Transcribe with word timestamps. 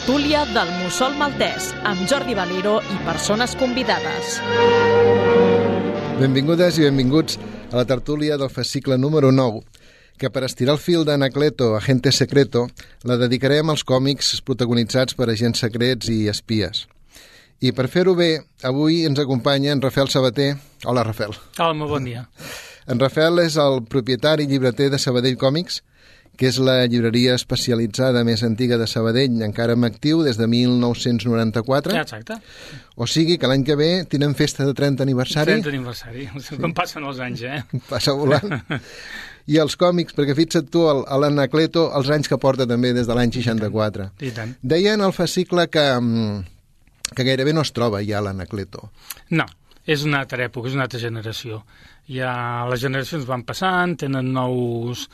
tertúlia 0.00 0.46
del 0.48 0.70
Mussol 0.80 1.12
Maltès, 1.20 1.74
amb 1.84 2.06
Jordi 2.08 2.32
Valero 2.32 2.78
i 2.80 2.94
persones 3.04 3.52
convidades. 3.60 4.38
Benvingudes 6.16 6.78
i 6.80 6.86
benvinguts 6.86 7.36
a 7.68 7.76
la 7.76 7.84
tertúlia 7.84 8.38
del 8.40 8.48
fascicle 8.48 8.96
número 8.96 9.28
9, 9.30 9.60
que 10.16 10.30
per 10.32 10.46
estirar 10.46 10.78
el 10.78 10.80
fil 10.80 11.04
d'Anacleto, 11.04 11.74
Agente 11.76 12.14
Secreto, 12.16 12.64
la 13.04 13.18
dedicarem 13.20 13.68
als 13.68 13.84
còmics 13.84 14.40
protagonitzats 14.40 15.18
per 15.18 15.28
agents 15.28 15.60
secrets 15.66 16.08
i 16.08 16.30
espies. 16.32 16.86
I 17.60 17.76
per 17.76 17.90
fer-ho 17.92 18.16
bé, 18.16 18.38
avui 18.64 19.04
ens 19.04 19.20
acompanya 19.20 19.76
en 19.76 19.84
Rafael 19.84 20.08
Sabater. 20.08 20.54
Hola, 20.86 21.04
Rafael. 21.04 21.36
Hola, 21.58 21.76
molt 21.76 21.92
bon 21.92 22.08
dia. 22.08 22.24
En 22.88 23.04
Rafael 23.04 23.44
és 23.44 23.60
el 23.60 23.82
propietari 23.84 24.48
i 24.48 24.54
llibreter 24.54 24.88
de 24.88 24.98
Sabadell 24.98 25.36
Còmics, 25.36 25.82
que 26.40 26.48
és 26.48 26.56
la 26.64 26.86
llibreria 26.88 27.34
especialitzada 27.36 28.22
més 28.24 28.40
antiga 28.46 28.78
de 28.80 28.86
Sabadell, 28.88 29.42
encara 29.44 29.74
en 29.76 29.84
actiu 29.84 30.22
des 30.24 30.38
de 30.40 30.46
1994. 30.48 31.92
Ja, 31.92 32.04
exacte. 32.06 32.38
O 32.96 33.04
sigui 33.04 33.36
que 33.36 33.50
l'any 33.50 33.66
que 33.66 33.76
ve 33.76 33.88
tenen 34.08 34.32
festa 34.38 34.64
de 34.64 34.72
30 34.78 35.04
aniversari. 35.04 35.58
30 35.58 35.68
aniversari, 35.68 36.30
sí. 36.46 36.56
com 36.62 36.72
passen 36.76 37.04
els 37.04 37.20
anys, 37.20 37.42
eh? 37.44 37.58
Passa 37.90 38.14
volant. 38.16 38.54
I 39.52 39.58
els 39.60 39.76
còmics, 39.76 40.16
perquè 40.16 40.32
fixa't 40.38 40.70
tu, 40.72 40.86
l'Anacleto, 40.88 41.90
els 41.98 42.08
anys 42.16 42.32
que 42.32 42.40
porta 42.40 42.64
també 42.70 42.94
des 42.96 43.10
de 43.10 43.18
l'any 43.18 43.36
64. 43.36 44.08
I 44.24 44.32
tant. 44.32 44.56
Deien 44.64 45.04
al 45.04 45.12
fascicle 45.12 45.68
que, 45.68 45.86
mm, 46.00 47.12
que 47.12 47.28
gairebé 47.28 47.52
no 47.52 47.66
es 47.68 47.74
troba 47.76 48.00
ja 48.06 48.24
l'Anacleto. 48.24 48.88
No, 49.36 49.44
és 49.84 50.08
una 50.08 50.24
altra 50.24 50.48
època, 50.48 50.72
és 50.72 50.80
una 50.80 50.88
altra 50.88 51.04
generació. 51.04 51.60
Ja 52.08 52.32
les 52.72 52.80
generacions 52.80 53.28
van 53.28 53.44
passant, 53.44 53.98
tenen 54.06 54.32
nous 54.32 55.04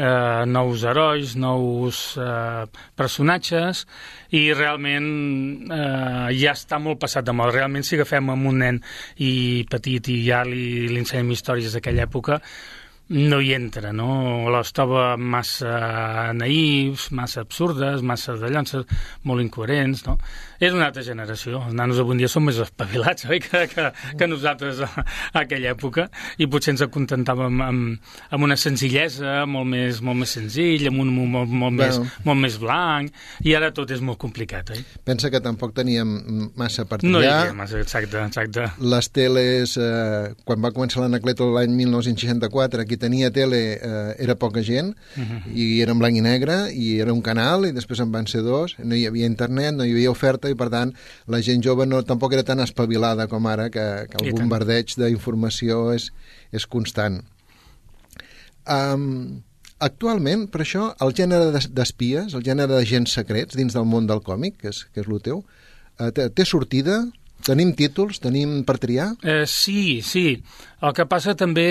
eh, 0.00 0.44
nous 0.46 0.84
herois, 0.84 1.36
nous 1.36 2.16
eh, 2.16 2.64
personatges, 2.96 3.84
i 4.32 4.42
realment 4.56 5.70
eh, 5.70 6.28
ja 6.40 6.56
està 6.56 6.80
molt 6.82 7.00
passat 7.02 7.26
de 7.26 7.36
moda. 7.36 7.54
Realment, 7.58 7.86
si 7.86 7.98
agafem 7.98 8.32
amb 8.32 8.50
un 8.50 8.60
nen 8.64 8.82
i 9.20 9.32
petit 9.70 10.12
i 10.12 10.20
ja 10.26 10.42
li, 10.48 10.88
li 10.88 11.00
ensenyem 11.02 11.34
històries 11.36 11.76
d'aquella 11.76 12.06
època, 12.08 12.40
no 13.10 13.40
hi 13.42 13.54
entra, 13.56 13.90
no? 13.92 14.10
Les 14.54 14.70
troba 14.70 15.16
massa 15.18 16.30
naïfs, 16.36 17.08
massa 17.10 17.42
absurdes, 17.42 18.04
massa 18.06 18.36
de 18.38 18.50
llances, 18.54 18.86
molt 19.26 19.42
incoherents, 19.42 20.04
no? 20.06 20.16
És 20.60 20.74
una 20.76 20.90
altra 20.90 21.02
generació. 21.02 21.62
Els 21.66 21.76
nanos 21.76 22.00
avui 22.02 22.18
dia 22.20 22.28
són 22.28 22.44
més 22.44 22.58
espavilats, 22.60 23.24
oi?, 23.30 23.40
que, 23.40 23.64
que, 23.72 23.86
que 24.18 24.28
nosaltres 24.28 24.82
a, 24.84 24.90
a 25.32 25.44
aquella 25.44 25.72
època, 25.72 26.08
i 26.36 26.48
potser 26.50 26.74
ens 26.74 26.84
acontentàvem 26.84 27.62
amb, 27.64 28.10
amb 28.30 28.46
una 28.46 28.58
senzillesa 28.60 29.46
molt 29.48 29.70
més, 29.72 30.02
molt 30.04 30.20
més 30.20 30.34
senzill, 30.36 30.84
amb 30.90 31.00
un 31.00 31.14
molt, 31.16 31.30
molt, 31.32 31.54
molt, 31.62 31.80
bueno. 31.80 32.04
més, 32.04 32.26
molt 32.28 32.42
més 32.44 32.58
blanc, 32.60 33.16
i 33.48 33.56
ara 33.56 33.72
tot 33.76 33.90
és 33.94 34.02
molt 34.04 34.20
complicat, 34.20 34.74
oi? 34.76 34.84
Pensa 35.08 35.30
que 35.32 35.40
tampoc 35.40 35.72
teníem 35.76 36.12
massa 36.60 36.84
per 36.84 37.00
triar. 37.00 37.14
No 37.14 37.24
hi 37.24 37.30
havia 37.30 37.56
massa, 37.56 37.80
exacte, 37.80 38.20
exacte. 38.20 38.68
Les 38.84 39.10
teles, 39.16 39.76
eh, 39.80 40.34
quan 40.44 40.60
va 40.60 40.74
començar 40.76 41.00
l'Anacleto 41.04 41.48
l'any 41.54 41.72
1964, 41.78 42.84
aquí 42.84 43.00
tenia 43.00 43.32
tele 43.32 43.62
eh, 43.78 44.14
era 44.20 44.36
poca 44.36 44.62
gent 44.62 44.92
uh 45.16 45.22
-huh. 45.22 45.40
i 45.54 45.80
era 45.80 45.92
en 45.92 45.98
blanc 45.98 46.16
i 46.16 46.20
negre 46.20 46.72
i 46.72 47.00
era 47.00 47.12
un 47.12 47.22
canal 47.22 47.66
i 47.66 47.72
després 47.72 48.00
en 48.00 48.12
van 48.12 48.26
ser 48.26 48.42
dos 48.42 48.76
no 48.78 48.94
hi 48.94 49.06
havia 49.06 49.26
internet, 49.26 49.74
no 49.74 49.84
hi 49.84 49.92
havia 49.92 50.10
oferta 50.10 50.49
i 50.52 50.58
per 50.58 50.70
tant 50.72 50.94
la 51.30 51.42
gent 51.44 51.62
jove 51.64 51.86
no, 51.88 52.02
tampoc 52.06 52.34
era 52.36 52.46
tan 52.46 52.60
espavilada 52.64 53.28
com 53.30 53.46
ara 53.50 53.68
que, 53.72 53.86
que 54.10 54.24
el 54.24 54.34
bombardeig 54.36 54.96
d'informació 54.98 55.90
és, 55.96 56.10
és 56.52 56.66
constant 56.70 57.22
um, 58.66 59.40
Actualment, 59.80 60.42
per 60.52 60.60
això, 60.60 60.90
el 61.00 61.14
gènere 61.16 61.62
d'espies, 61.72 62.34
el 62.36 62.42
gènere 62.44 62.76
d'agents 62.76 63.14
secrets 63.16 63.56
dins 63.56 63.72
del 63.72 63.86
món 63.88 64.04
del 64.10 64.20
còmic, 64.20 64.58
que 64.60 64.68
és, 64.74 64.82
que 64.92 65.00
és 65.00 65.08
el 65.08 65.22
teu, 65.24 65.40
eh, 65.96 66.10
té, 66.12 66.26
té 66.36 66.44
sortida? 66.44 66.98
Tenim 67.46 67.72
títols? 67.72 68.20
Tenim 68.20 68.58
per 68.68 68.76
triar? 68.82 69.14
Eh, 69.24 69.46
sí, 69.48 70.02
sí. 70.04 70.42
El 70.80 70.94
que 70.96 71.04
passa 71.08 71.34
també 71.36 71.66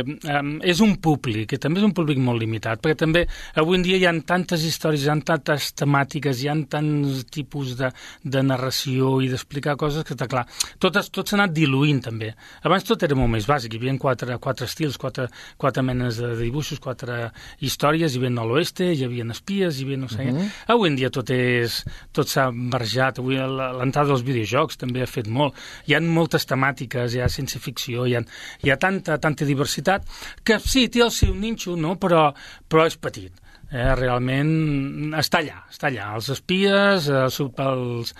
eh, 0.00 0.42
és 0.64 0.80
un 0.84 0.96
públic, 1.02 1.50
que 1.50 1.58
també 1.60 1.82
és 1.82 1.86
un 1.86 1.92
públic 1.96 2.20
molt 2.22 2.40
limitat, 2.40 2.80
perquè 2.82 2.98
també 3.04 3.26
avui 3.60 3.76
en 3.76 3.84
dia 3.84 3.98
hi 4.00 4.06
ha 4.08 4.14
tantes 4.26 4.64
històries, 4.64 5.04
hi 5.04 5.10
ha 5.12 5.16
tantes 5.28 5.72
temàtiques, 5.76 6.40
hi 6.40 6.48
ha 6.48 6.56
tants 6.70 7.26
tipus 7.32 7.74
de, 7.76 7.90
de 8.24 8.42
narració 8.42 9.18
i 9.20 9.28
d'explicar 9.32 9.76
coses 9.80 10.06
que, 10.08 10.16
clar, 10.16 10.46
tot, 10.80 10.96
tot 11.12 11.28
s'ha 11.28 11.36
anat 11.36 11.52
diluint 11.56 12.00
també. 12.08 12.32
Abans 12.64 12.86
tot 12.88 13.04
era 13.04 13.18
molt 13.18 13.34
més 13.34 13.48
bàsic, 13.48 13.74
hi 13.76 13.82
havia 13.82 13.96
quatre, 14.00 14.38
quatre 14.42 14.68
estils, 14.70 14.96
quatre, 15.00 15.28
quatre 15.60 15.84
menes 15.84 16.22
de 16.22 16.32
dibuixos, 16.40 16.80
quatre 16.82 17.30
històries, 17.60 18.14
hi 18.14 18.22
havia 18.22 18.32
a 18.40 18.48
l'oeste, 18.48 18.88
hi 18.94 19.04
havia 19.04 19.28
espies, 19.36 19.80
hi 19.80 19.86
havia 19.86 20.00
no 20.00 20.08
sé 20.08 20.30
uh 20.30 20.32
-huh. 20.32 20.48
Avui 20.72 20.88
en 20.88 20.96
dia 20.96 21.10
tot 21.10 21.30
és 21.30 21.84
tot 22.12 22.28
s'ha 22.28 22.50
barrejat, 22.52 23.18
avui 23.18 23.36
l'entrada 23.36 24.08
dels 24.08 24.22
videojocs 24.22 24.76
també 24.76 25.02
ha 25.02 25.06
fet 25.06 25.28
molt. 25.28 25.54
Hi 25.86 25.94
ha 25.94 26.00
moltes 26.00 26.46
temàtiques, 26.46 27.14
hi 27.14 27.20
ha 27.20 27.28
ciència 27.28 27.60
ficció, 27.60 28.06
hi 28.06 28.14
ha, 28.16 28.22
hi 28.64 28.72
ha 28.72 28.78
tanta, 28.80 29.18
tanta 29.22 29.48
diversitat 29.48 30.06
que 30.44 30.60
sí, 30.62 30.86
té 30.88 31.02
el 31.04 31.12
seu 31.14 31.34
ninxo, 31.34 31.76
no? 31.76 31.96
però, 32.00 32.30
però 32.68 32.86
és 32.88 32.98
petit. 33.00 33.42
Eh, 33.66 33.94
realment 33.98 35.14
està 35.18 35.40
allà, 35.40 35.56
està 35.72 35.88
allà. 35.88 36.12
Els 36.14 36.28
espies, 36.30 37.08
els, 37.10 37.38
els, 37.42 38.12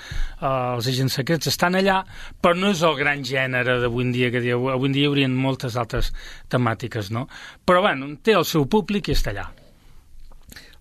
els 0.49 0.89
agents 0.91 1.19
secrets 1.21 1.53
estan 1.53 1.79
allà, 1.79 2.01
però 2.43 2.59
no 2.59 2.73
és 2.75 2.83
el 2.87 2.97
gran 2.99 3.23
gènere 3.27 3.77
d'avui 3.85 4.09
en 4.09 4.11
dia, 4.17 4.33
que 4.35 4.43
diu, 4.43 4.67
avui 4.73 4.91
en 4.91 4.97
dia 4.97 5.07
hi 5.07 5.13
haurien 5.13 5.37
moltes 5.39 5.79
altres 5.79 6.11
temàtiques, 6.51 7.13
no? 7.15 7.29
Però, 7.65 7.85
bueno, 7.87 8.11
té 8.27 8.35
el 8.35 8.49
seu 8.49 8.67
públic 8.67 9.13
i 9.13 9.15
està 9.15 9.31
allà. 9.37 9.47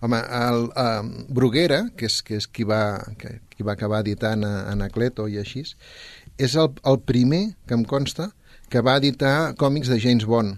Home, 0.02 0.18
el, 0.18 0.66
uh, 0.74 1.26
Bruguera, 1.32 1.84
que 1.96 2.10
és, 2.10 2.18
que 2.26 2.40
és 2.42 2.50
qui, 2.50 2.66
va, 2.68 2.98
que, 3.20 3.38
qui 3.54 3.64
va 3.64 3.78
acabar 3.78 4.02
editant 4.02 4.42
a 4.44 4.52
Anacleto 4.74 5.28
i 5.30 5.38
així, 5.40 5.62
és 6.36 6.58
el, 6.58 6.74
el 6.90 7.00
primer, 7.06 7.44
que 7.68 7.78
em 7.78 7.86
consta, 7.88 8.32
que 8.72 8.82
va 8.82 8.96
editar 9.00 9.54
còmics 9.58 9.90
de 9.92 9.98
James 10.02 10.26
Bond 10.26 10.56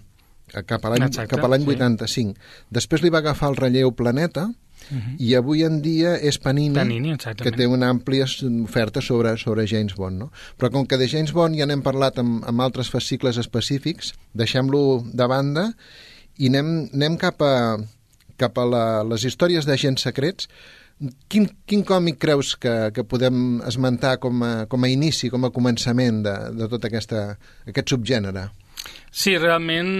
eh, 0.53 0.63
cap 0.63 0.85
a 0.85 0.93
l'any 0.93 1.09
cap 1.11 1.43
a 1.43 1.51
l'any 1.51 1.65
sí. 1.65 1.75
85. 1.75 2.49
Després 2.79 3.03
li 3.03 3.13
va 3.13 3.21
agafar 3.23 3.51
el 3.53 3.59
relleu 3.59 3.91
Planeta 3.91 4.47
uh 4.49 4.95
mhm. 4.95 4.99
-huh. 4.99 5.15
i 5.19 5.35
avui 5.35 5.63
en 5.63 5.81
dia 5.81 6.15
és 6.15 6.37
Panini, 6.39 6.75
Panini 6.75 7.17
que 7.17 7.51
té 7.51 7.67
una 7.67 7.89
àmplia 7.89 8.25
oferta 8.63 9.01
sobre, 9.01 9.37
sobre 9.37 9.67
James 9.67 9.95
Bond. 9.95 10.17
No? 10.17 10.31
Però 10.57 10.71
com 10.71 10.85
que 10.85 10.97
de 10.97 11.07
James 11.07 11.31
Bond 11.31 11.55
ja 11.55 11.65
n'hem 11.65 11.81
parlat 11.81 12.17
amb, 12.17 12.43
amb 12.45 12.61
altres 12.61 12.89
fascicles 12.89 13.37
específics, 13.37 14.13
deixem-lo 14.33 15.03
de 15.13 15.27
banda 15.27 15.73
i 16.37 16.47
anem, 16.47 16.89
anem 16.93 17.17
cap 17.17 17.41
a, 17.41 17.77
cap 18.37 18.57
a 18.57 18.65
la, 18.65 19.03
les 19.03 19.23
històries 19.23 19.65
d'agents 19.65 20.01
secrets 20.01 20.47
Quin, 21.31 21.45
quin 21.63 21.85
còmic 21.87 22.17
creus 22.19 22.55
que, 22.59 22.91
que 22.91 23.05
podem 23.07 23.61
esmentar 23.67 24.17
com 24.19 24.43
a, 24.43 24.53
com 24.67 24.83
a 24.83 24.89
inici, 24.91 25.29
com 25.31 25.47
a 25.47 25.51
començament 25.55 26.23
de, 26.25 26.35
de 26.59 26.67
tot 26.71 26.87
aquesta, 26.89 27.25
aquest 27.67 27.95
subgènere? 27.95 28.49
Sí, 29.11 29.37
realment... 29.37 29.93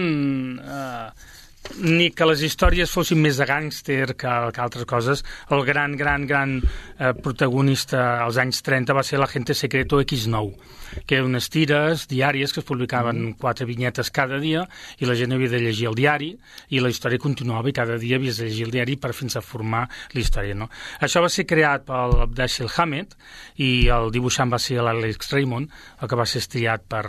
Eh, 0.60 1.36
ni 1.84 2.08
que 2.16 2.26
les 2.26 2.40
històries 2.42 2.90
fossin 2.90 3.20
més 3.22 3.36
de 3.38 3.46
gàngster 3.46 4.14
que, 4.18 4.30
que 4.50 4.62
altres 4.64 4.86
coses. 4.88 5.20
El 5.52 5.60
gran, 5.68 5.92
gran, 6.00 6.24
gran 6.26 6.54
eh, 6.64 7.12
protagonista 7.22 8.00
als 8.24 8.40
anys 8.42 8.62
30 8.66 8.96
va 8.96 9.04
ser 9.06 9.20
la 9.20 9.28
Gente 9.30 9.54
Secreto 9.54 10.00
X9 10.02 10.79
que 11.06 11.18
eren 11.18 11.30
unes 11.30 11.50
tires 11.52 12.06
diàries 12.10 12.52
que 12.54 12.62
es 12.62 12.66
publicaven 12.66 13.18
mm. 13.20 13.38
quatre 13.40 13.66
vinyetes 13.68 14.10
cada 14.14 14.40
dia 14.42 14.64
i 14.98 15.08
la 15.08 15.16
gent 15.18 15.34
havia 15.34 15.52
de 15.52 15.62
llegir 15.62 15.88
el 15.90 15.98
diari 15.98 16.32
i 16.70 16.80
la 16.82 16.90
història 16.92 17.20
continuava 17.22 17.70
i 17.70 17.76
cada 17.76 17.98
dia 18.00 18.18
havies 18.20 18.40
de 18.40 18.48
llegir 18.48 18.68
el 18.68 18.74
diari 18.74 18.96
per 19.00 19.12
fins 19.16 19.36
a 19.36 19.44
formar 19.44 19.86
la 20.14 20.20
història. 20.20 20.56
No? 20.58 20.70
Això 21.00 21.22
va 21.22 21.30
ser 21.32 21.46
creat 21.48 21.86
pel 21.88 22.16
Abdashil 22.26 22.70
Hamed 22.76 23.14
i 23.60 23.88
el 23.92 24.10
dibuixant 24.14 24.50
va 24.52 24.58
ser 24.62 24.80
l'Alex 24.84 25.32
Raymond, 25.34 25.70
el 26.00 26.10
que 26.10 26.18
va 26.18 26.26
ser 26.28 26.42
estriat 26.44 26.86
per, 26.90 27.04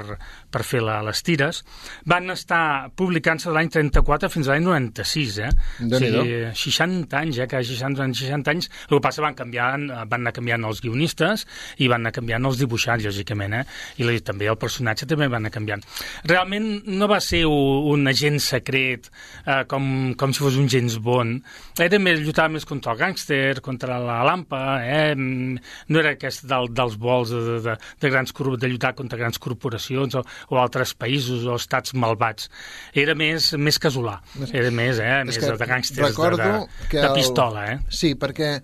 per 0.52 0.64
fer 0.68 0.82
la, 0.84 1.00
les 1.06 1.24
tires. 1.26 1.62
Van 2.10 2.30
estar 2.34 2.92
publicant-se 2.98 3.50
de 3.50 3.56
l'any 3.56 3.72
34 3.74 4.30
fins 4.32 4.50
a 4.50 4.56
l'any 4.56 4.68
96, 4.68 5.40
eh? 5.46 5.52
O 5.86 6.02
sigui, 6.02 6.38
60 6.64 7.22
anys, 7.22 7.42
eh? 7.42 7.48
Que 7.52 7.64
60, 7.66 8.10
60 8.22 8.56
anys. 8.56 8.70
El 8.90 8.98
que 8.98 9.04
passa 9.08 9.24
van 9.26 9.38
canviant, 9.38 9.88
van 9.90 10.22
anar 10.22 10.36
canviant 10.36 10.68
els 10.70 10.82
guionistes 10.84 11.46
i 11.82 11.90
van 11.92 12.04
anar 12.04 12.16
canviant 12.16 12.50
els 12.50 12.60
dibuixants, 12.62 13.08
lògicament, 13.08 13.60
eh? 13.62 13.64
I 13.98 14.08
la, 14.08 14.16
també 14.26 14.50
el 14.52 14.60
personatge 14.62 15.08
també 15.10 15.30
va 15.32 15.40
anar 15.42 15.52
canviant. 15.54 15.84
Realment 16.30 16.70
no 16.90 17.10
va 17.12 17.20
ser 17.24 17.44
un, 17.50 17.92
un 17.94 18.12
agent 18.12 18.40
secret 18.44 19.10
eh, 19.46 19.64
com, 19.72 19.86
com 20.20 20.34
si 20.34 20.44
fos 20.44 20.58
un 20.62 20.70
James 20.72 20.98
Bond, 21.02 21.42
era 21.82 22.00
més, 22.02 22.22
lluitava 22.22 22.52
més 22.54 22.68
contra 22.68 22.94
el 22.96 23.02
gàngster, 23.02 23.62
contra 23.66 24.00
la 24.02 24.22
lampa, 24.28 24.62
eh? 24.86 25.16
no 25.16 26.02
era 26.02 26.14
aquest 26.16 26.46
del, 26.50 26.70
dels 26.76 26.98
vols 27.02 27.34
de, 27.34 27.60
de, 27.66 27.76
de, 28.02 28.12
grans, 28.14 28.34
de 28.34 28.72
lluitar 28.72 28.94
contra 28.98 29.20
grans 29.20 29.42
corporacions 29.42 30.18
o, 30.20 30.24
o 30.52 30.62
altres 30.62 30.94
països 30.98 31.46
o 31.48 31.58
estats 31.60 31.96
malvats. 31.98 32.50
Era 32.98 33.16
més, 33.18 33.52
més 33.58 33.80
casolà, 33.82 34.20
era 34.52 34.72
més, 34.72 35.02
eh? 35.02 35.22
més 35.28 35.42
de, 35.42 35.54
de 35.58 35.70
gàngsters, 35.74 36.18
de, 36.18 36.32
de, 36.42 36.98
de 36.98 37.14
pistola. 37.18 37.68
Eh? 37.74 37.78
Sí, 38.02 38.16
perquè 38.20 38.56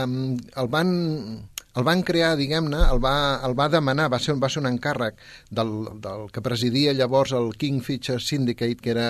um, 0.00 0.36
el 0.60 0.70
van 0.72 0.92
el 1.76 1.86
van 1.86 2.02
crear, 2.06 2.32
diguem-ne, 2.38 2.80
el, 2.90 3.02
va, 3.02 3.14
el 3.46 3.54
va 3.58 3.68
demanar, 3.70 4.08
va 4.12 4.18
ser, 4.22 4.34
va 4.42 4.50
ser 4.50 4.62
un 4.64 4.70
encàrrec 4.72 5.20
del, 5.50 5.70
del 6.02 6.26
que 6.34 6.42
presidia 6.42 6.96
llavors 6.96 7.34
el 7.36 7.52
Kingfisher 7.60 8.18
Syndicate, 8.22 8.80
que 8.82 8.90
era 8.96 9.08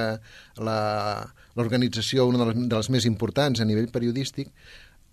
l'organització, 0.60 2.28
una 2.28 2.44
de 2.44 2.52
les, 2.52 2.62
de 2.68 2.76
les 2.76 2.92
més 2.92 3.08
importants 3.08 3.60
a 3.60 3.68
nivell 3.68 3.88
periodístic, 3.94 4.52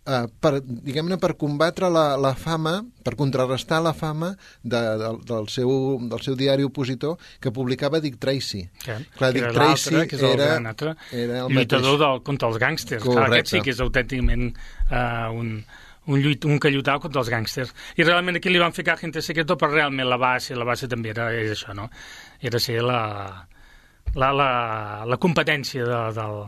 eh, 0.08 0.26
per, 0.44 0.54
diguem-ne, 0.64 1.20
per 1.24 1.34
combatre 1.40 1.90
la, 1.94 2.06
la 2.20 2.34
fama, 2.36 2.82
per 3.04 3.16
contrarrestar 3.20 3.80
la 3.86 3.96
fama 3.96 4.34
de, 4.64 4.84
del, 5.04 5.24
del, 5.32 5.50
seu, 5.54 5.72
del 6.12 6.24
seu 6.28 6.38
diari 6.40 6.68
opositor 6.68 7.18
que 7.44 7.56
publicava 7.56 8.04
Dick 8.04 8.20
Tracy. 8.20 8.66
Que, 8.84 9.00
Clar, 9.16 9.32
que 9.32 9.34
Dick 9.40 9.48
era 9.48 9.56
Tracy 9.56 10.04
que 10.04 10.20
és 10.20 10.24
el 10.24 10.32
era, 10.36 10.52
gran 10.54 10.72
altre, 10.76 10.96
era 11.12 11.44
el 11.46 11.52
lluitador 11.56 11.96
mateix. 11.96 12.06
del, 12.06 12.24
contra 12.28 12.52
els 12.52 12.62
gàngsters. 12.64 13.04
Clar, 13.04 13.20
Correcte. 13.24 13.40
aquest 13.40 13.56
sí 13.56 13.66
que 13.66 13.76
és 13.76 13.84
autènticament 13.84 14.50
uh, 14.52 15.28
un, 15.36 15.54
un, 16.08 16.20
lluit, 16.24 16.46
un 16.48 16.60
que 16.60 16.72
lluitava 16.72 17.02
contra 17.04 17.22
els 17.22 17.32
gàngsters. 17.32 17.74
I 18.00 18.08
realment 18.08 18.40
aquí 18.40 18.52
li 18.52 18.62
van 18.62 18.76
ficar 18.76 18.98
Gente 19.00 19.22
Secreto, 19.22 19.58
però 19.60 19.74
realment 19.74 20.10
la 20.10 20.20
base, 20.22 20.56
la 20.56 20.68
base 20.68 20.90
també 20.92 21.14
era 21.14 21.30
és 21.36 21.54
això, 21.54 21.76
no? 21.78 21.90
Era 22.42 22.60
ser 22.64 22.80
la, 22.86 23.02
la, 24.16 24.32
la, 24.32 24.50
la 25.06 25.20
competència 25.22 25.86
de, 25.86 26.02
del, 26.18 26.42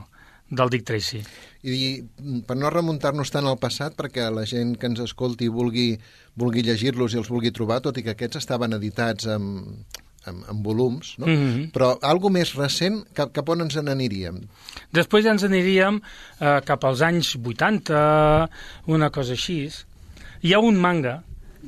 del 0.50 0.74
Dick 0.74 0.88
Tracy. 0.88 1.22
I 1.68 1.78
per 2.48 2.56
no 2.56 2.72
remuntar-nos 2.72 3.32
tant 3.34 3.48
al 3.50 3.60
passat, 3.60 3.98
perquè 4.00 4.30
la 4.32 4.46
gent 4.48 4.78
que 4.80 4.88
ens 4.88 5.04
escolti 5.04 5.50
vulgui, 5.52 5.90
vulgui 6.40 6.64
llegir-los 6.64 7.16
i 7.16 7.20
els 7.20 7.32
vulgui 7.32 7.52
trobar, 7.56 7.82
tot 7.84 8.00
i 8.00 8.06
que 8.06 8.16
aquests 8.16 8.40
estaven 8.40 8.78
editats 8.80 9.28
amb, 9.28 9.76
amb, 10.28 10.44
amb 10.52 10.66
volums, 10.66 11.14
no? 11.18 11.28
Mhm. 11.28 11.70
però 11.76 11.94
algo 12.02 12.30
més 12.30 12.56
recent, 12.56 13.04
cap, 13.14 13.32
cap 13.34 13.50
on 13.50 13.62
ens 13.62 13.76
n'aniríem? 13.76 14.42
Després 14.92 15.26
ja 15.26 15.32
ens 15.32 15.44
aniríem 15.44 16.02
eh, 16.02 16.60
cap 16.66 16.84
als 16.86 17.02
anys 17.02 17.36
80, 17.36 18.50
una 18.88 19.10
cosa 19.10 19.34
així. 19.34 19.70
Hi 20.42 20.54
ha 20.54 20.60
un 20.60 20.78
manga 20.80 21.22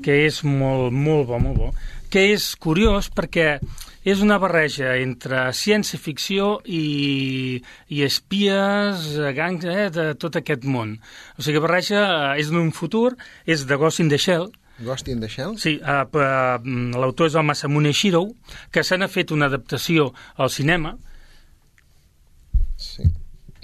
que 0.04 0.26
és 0.26 0.44
molt, 0.44 0.92
molt 0.92 1.28
bo, 1.28 1.40
molt 1.40 1.58
bo, 1.58 1.72
que 2.12 2.32
és 2.34 2.56
curiós 2.56 3.10
perquè 3.14 3.60
és 4.02 4.22
una 4.24 4.40
barreja 4.42 4.96
entre 4.98 5.52
ciència-ficció 5.54 6.56
i, 6.66 7.62
i 7.94 8.02
espies, 8.02 9.12
eh, 9.14 9.34
gangs, 9.38 9.68
eh, 9.70 9.90
de 9.94 10.08
tot 10.18 10.40
aquest 10.40 10.66
món. 10.66 10.96
O 11.38 11.46
sigui, 11.46 11.62
barreja, 11.62 12.02
eh, 12.02 12.42
és 12.42 12.50
en 12.50 12.58
un 12.64 12.72
futur, 12.74 13.14
és 13.46 13.68
de 13.70 13.78
Ghost 13.78 14.02
in 14.02 14.10
the 14.10 14.18
Shell, 14.18 14.50
Ghost 14.84 15.08
in 15.08 15.20
the 15.22 15.30
Shell? 15.30 15.56
Sí, 15.62 15.78
uh, 15.82 16.06
l'autor 16.98 17.28
és 17.32 17.36
el 17.40 17.44
Masamune 17.48 17.94
Shiro, 17.94 18.26
que 18.72 18.84
se 18.84 18.98
n'ha 18.98 19.08
fet 19.12 19.32
una 19.32 19.48
adaptació 19.52 20.12
al 20.38 20.50
cinema, 20.50 20.98
Sí. 22.82 23.04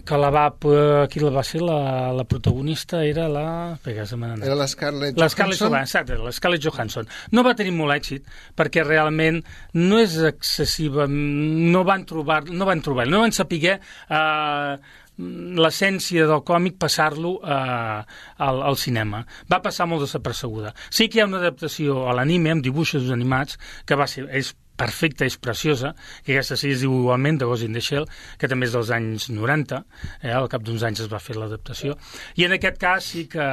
que 0.07 0.15
la 0.15 0.29
va, 0.31 0.45
eh, 0.47 1.07
qui 1.11 1.19
la 1.19 1.31
va 1.35 1.41
ser 1.43 1.59
la, 1.65 2.13
la 2.15 2.23
protagonista 2.23 3.01
era 3.03 3.25
la... 3.27 3.77
Se. 3.83 4.45
Era 4.45 4.55
la 4.55 4.67
Scarlett 4.67 5.17
La 5.17 5.27
Scarlett 5.27 5.59
Johansson? 5.59 5.73
Johansson, 5.73 5.81
exacte, 5.81 6.17
la 6.23 6.31
Scarlett 6.31 6.63
Johansson. 6.63 7.09
No 7.31 7.43
va 7.43 7.55
tenir 7.59 7.73
molt 7.75 7.91
èxit 7.97 8.23
perquè 8.55 8.85
realment 8.85 9.41
no 9.73 9.99
és 9.99 10.15
excessiva, 10.29 11.09
no 11.09 11.83
van 11.83 12.05
trobar, 12.07 12.45
no 12.47 12.69
van 12.69 12.81
trobar, 12.85 13.07
no 13.11 13.19
van 13.25 13.35
saber 13.35 13.73
eh, 13.81 14.77
l'essència 15.17 16.27
del 16.29 16.43
còmic 16.45 16.77
passar-lo 16.81 17.37
eh, 17.41 18.03
al, 18.37 18.61
al 18.69 18.77
cinema. 18.77 19.23
Va 19.49 19.61
passar 19.65 19.87
molt 19.89 20.05
desapercebuda. 20.05 20.73
Sí 20.89 21.09
que 21.09 21.19
hi 21.19 21.25
ha 21.25 21.29
una 21.29 21.41
adaptació 21.41 22.05
a 22.09 22.13
l'anime 22.17 22.53
amb 22.53 22.63
dibuixos 22.65 23.09
animats 23.13 23.57
que 23.85 23.97
va 23.97 24.07
ser, 24.07 24.27
és 24.29 24.53
perfecta, 24.77 25.25
és 25.25 25.39
preciosa, 25.41 25.95
que 26.21 26.35
aquesta 26.35 26.53
sí 26.61 26.69
es 26.69 26.83
diu 26.83 26.91
igualment, 26.99 27.39
de 27.41 27.47
Ghost 27.49 27.65
in 27.65 27.73
the 27.73 27.81
Shell, 27.81 28.05
que 28.37 28.45
també 28.51 28.67
és 28.67 28.75
dels 28.75 28.91
anys 28.93 29.25
90, 29.33 29.79
eh, 30.21 30.29
al 30.37 30.45
cap 30.53 30.61
d'uns 30.61 30.83
anys 30.85 31.01
es 31.01 31.09
va 31.09 31.17
fer 31.17 31.33
l'adaptació, 31.39 31.95
i 32.37 32.45
en 32.45 32.53
aquest 32.59 32.77
cas 32.77 33.07
sí 33.15 33.23
que, 33.25 33.47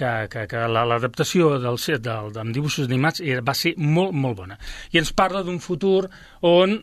que, 0.00 0.12
que, 0.32 0.46
que 0.48 0.62
la- 0.72 0.86
l'adaptació 0.88 1.58
del, 1.60 1.76
del, 2.00 2.32
amb 2.40 2.56
dibuixos 2.56 2.88
animats 2.88 3.20
va 3.44 3.52
ser 3.52 3.74
molt, 3.76 4.16
molt 4.16 4.40
bona. 4.40 4.56
I 4.96 5.02
ens 5.04 5.12
parla 5.12 5.44
d'un 5.44 5.60
futur 5.60 6.06
on 6.40 6.78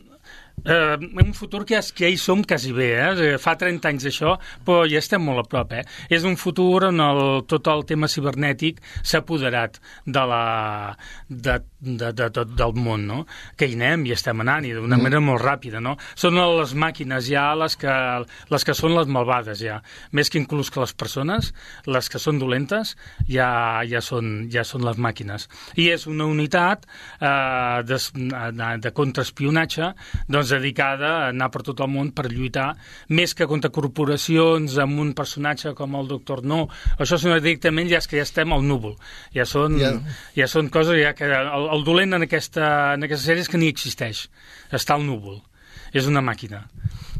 Eh, 0.64 0.96
un 1.20 1.34
futur 1.36 1.64
que, 1.68 1.76
és, 1.76 1.90
que 1.92 2.06
ja 2.06 2.12
hi 2.12 2.16
som 2.20 2.40
quasi 2.46 2.72
bé, 2.72 2.86
eh? 2.96 3.34
fa 3.42 3.52
30 3.60 3.90
anys 3.90 4.06
d'això, 4.06 4.32
però 4.64 4.86
ja 4.88 5.00
estem 5.02 5.20
molt 5.20 5.42
a 5.42 5.48
prop. 5.48 5.74
Eh? 5.76 5.82
És 6.08 6.24
un 6.24 6.38
futur 6.40 6.86
on 6.88 7.02
el, 7.04 7.20
tot 7.50 7.68
el 7.68 7.84
tema 7.88 8.08
cibernètic 8.08 8.80
s'ha 9.02 9.20
apoderat 9.20 9.76
de 10.06 10.24
la, 10.30 10.44
de, 11.28 11.58
de, 11.84 12.12
de, 12.16 12.30
de, 12.30 12.44
del 12.56 12.72
món, 12.80 13.04
no? 13.10 13.18
que 13.60 13.68
hi 13.68 13.76
anem 13.76 14.06
i 14.08 14.14
estem 14.16 14.40
anant, 14.40 14.64
i 14.64 14.72
d'una 14.76 14.96
manera 15.00 15.20
molt 15.24 15.42
ràpida. 15.44 15.82
No? 15.84 15.98
Són 16.16 16.40
les 16.40 16.72
màquines 16.80 17.28
ja 17.28 17.50
les 17.58 17.76
que, 17.80 17.92
les 18.54 18.64
que 18.64 18.76
són 18.78 18.96
les 18.96 19.10
malvades, 19.10 19.60
ja. 19.60 19.80
Més 20.16 20.32
que 20.32 20.40
inclús 20.40 20.72
que 20.72 20.80
les 20.80 20.96
persones, 20.96 21.52
les 21.84 22.08
que 22.08 22.22
són 22.22 22.40
dolentes, 22.40 22.94
ja, 23.28 23.50
ja, 23.88 24.00
són, 24.04 24.48
ja 24.52 24.64
són 24.64 24.86
les 24.88 24.96
màquines. 24.96 25.48
I 25.76 25.90
és 25.92 26.08
una 26.08 26.24
unitat 26.30 26.88
eh, 27.20 27.84
de, 27.84 28.00
de, 28.24 28.72
de 28.80 28.94
contraespionatge 28.96 29.92
doncs, 30.28 30.43
dedicada 30.52 31.10
a 31.24 31.28
anar 31.30 31.50
per 31.54 31.62
tot 31.62 31.80
el 31.80 31.88
món 31.92 32.10
per 32.12 32.26
lluitar, 32.32 32.74
més 33.08 33.34
que 33.34 33.46
contra 33.46 33.70
corporacions 33.74 34.76
amb 34.82 35.00
un 35.00 35.14
personatge 35.14 35.74
com 35.78 35.96
el 35.96 36.08
Doctor 36.10 36.44
No. 36.44 36.68
Això 36.98 37.16
és 37.16 37.42
directament 37.42 37.88
ja 37.88 38.02
és 38.02 38.06
que 38.10 38.18
ja 38.20 38.26
estem 38.26 38.52
al 38.52 38.66
núvol. 38.66 38.96
Ja 39.34 39.46
són, 39.48 39.78
Ja. 39.80 39.94
ja 40.36 40.46
són 40.50 40.68
coses 40.68 41.00
ja 41.00 41.14
que 41.14 41.24
el, 41.24 41.68
el 41.78 41.84
dolent 41.84 42.14
en 42.14 42.22
aquesta, 42.28 42.94
en 42.94 43.04
aquesta 43.06 43.30
sèrie 43.30 43.42
és 43.46 43.48
que 43.48 43.58
ni 43.58 43.68
existeix. 43.72 44.28
Està 44.72 44.94
al 44.98 45.06
núvol. 45.06 45.40
És 45.94 46.08
una 46.10 46.20
màquina. 46.20 46.64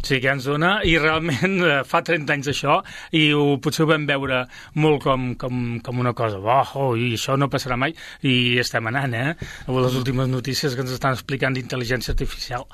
O 0.03 0.07
sigui, 0.07 0.21
que 0.21 0.33
ens 0.35 0.45
dona, 0.45 0.81
i 0.85 0.99
realment 0.99 1.55
eh, 1.65 1.77
fa 1.89 2.03
30 2.05 2.33
anys 2.35 2.49
això, 2.51 2.81
i 3.17 3.29
ho, 3.33 3.57
potser 3.63 3.85
ho 3.85 3.89
vam 3.89 4.03
veure 4.05 4.43
molt 4.75 5.01
com, 5.05 5.31
com, 5.41 5.61
com 5.81 6.03
una 6.03 6.13
cosa, 6.13 6.43
oh, 6.43 6.73
oh, 6.83 6.91
i 6.99 7.15
això 7.15 7.39
no 7.41 7.49
passarà 7.49 7.79
mai, 7.81 7.95
i 8.27 8.59
estem 8.61 8.85
anant, 8.91 9.15
eh? 9.15 9.31
Amb 9.65 9.79
les 9.79 9.95
últimes 9.97 10.29
notícies 10.29 10.75
que 10.75 10.85
ens 10.85 10.93
estan 10.93 11.15
explicant 11.17 11.55
d'intel·ligència 11.57 12.13
artificial. 12.13 12.67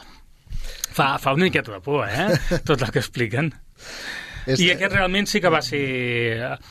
Fa, 0.90 1.14
fa 1.22 1.36
una 1.36 1.46
miqueta 1.46 1.76
de 1.76 1.80
por, 1.84 2.06
eh? 2.08 2.34
Tot 2.68 2.82
el 2.82 2.90
que 2.90 3.02
expliquen. 3.02 3.54
És, 4.48 4.60
I 4.62 4.70
aquest 4.72 4.94
realment 4.94 5.28
sí 5.28 5.40
que 5.42 5.50
va 5.52 5.60
ser... 5.64 5.80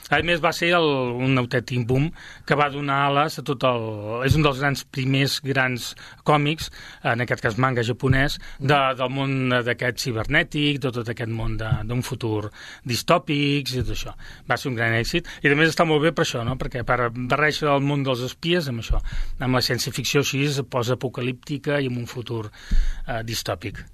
A 0.09 0.19
més, 0.25 0.41
va 0.41 0.51
ser 0.55 0.71
el, 0.77 0.87
un 1.21 1.37
autèntic 1.41 1.83
boom 1.87 2.07
que 2.47 2.57
va 2.57 2.69
donar 2.73 2.99
ales 3.09 3.37
a 3.39 3.43
tot 3.45 3.63
el... 3.69 3.85
És 4.25 4.37
un 4.37 4.45
dels 4.45 4.61
grans 4.61 4.83
primers 4.89 5.37
grans 5.45 5.91
còmics, 6.27 6.69
en 7.11 7.23
aquest 7.25 7.43
cas 7.45 7.59
manga 7.61 7.85
japonès, 7.85 8.39
de, 8.59 8.79
del 8.99 9.13
món 9.13 9.53
d'aquest 9.67 10.01
cibernètic, 10.01 10.81
de 10.81 10.93
tot 10.95 11.13
aquest 11.13 11.33
món 11.33 11.57
d'un 11.59 12.01
futur 12.05 12.49
distòpics 12.89 13.75
i 13.75 13.83
tot 13.83 13.93
això. 13.97 14.15
Va 14.49 14.57
ser 14.57 14.71
un 14.73 14.79
gran 14.79 14.97
èxit. 14.97 15.29
I 15.43 15.53
a 15.53 15.59
més 15.59 15.73
està 15.73 15.85
molt 15.89 16.03
bé 16.05 16.13
per 16.15 16.25
això, 16.25 16.43
no? 16.47 16.57
perquè 16.59 16.83
per 16.87 17.11
barreja 17.13 17.69
el 17.75 17.85
món 17.85 18.03
dels 18.07 18.25
espies 18.25 18.71
amb 18.71 18.83
això, 18.83 19.03
amb 19.39 19.59
la 19.61 19.63
ciència-ficció 19.65 20.25
així, 20.25 20.47
post-apocalíptica 20.69 21.79
i 21.79 21.87
amb 21.91 22.01
un 22.01 22.09
futur 22.09 22.47
eh, 22.49 23.21
distòpic. 23.27 23.85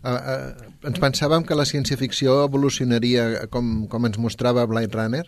Uh, 0.00 0.08
uh, 0.08 0.88
ens 0.88 0.98
pensàvem 1.02 1.44
que 1.44 1.56
la 1.58 1.66
ciència-ficció 1.68 2.38
evolucionaria 2.46 3.46
com, 3.52 3.86
com 3.92 4.06
ens 4.08 4.16
mostrava 4.18 4.64
Blade 4.66 4.96
Runner 4.96 5.26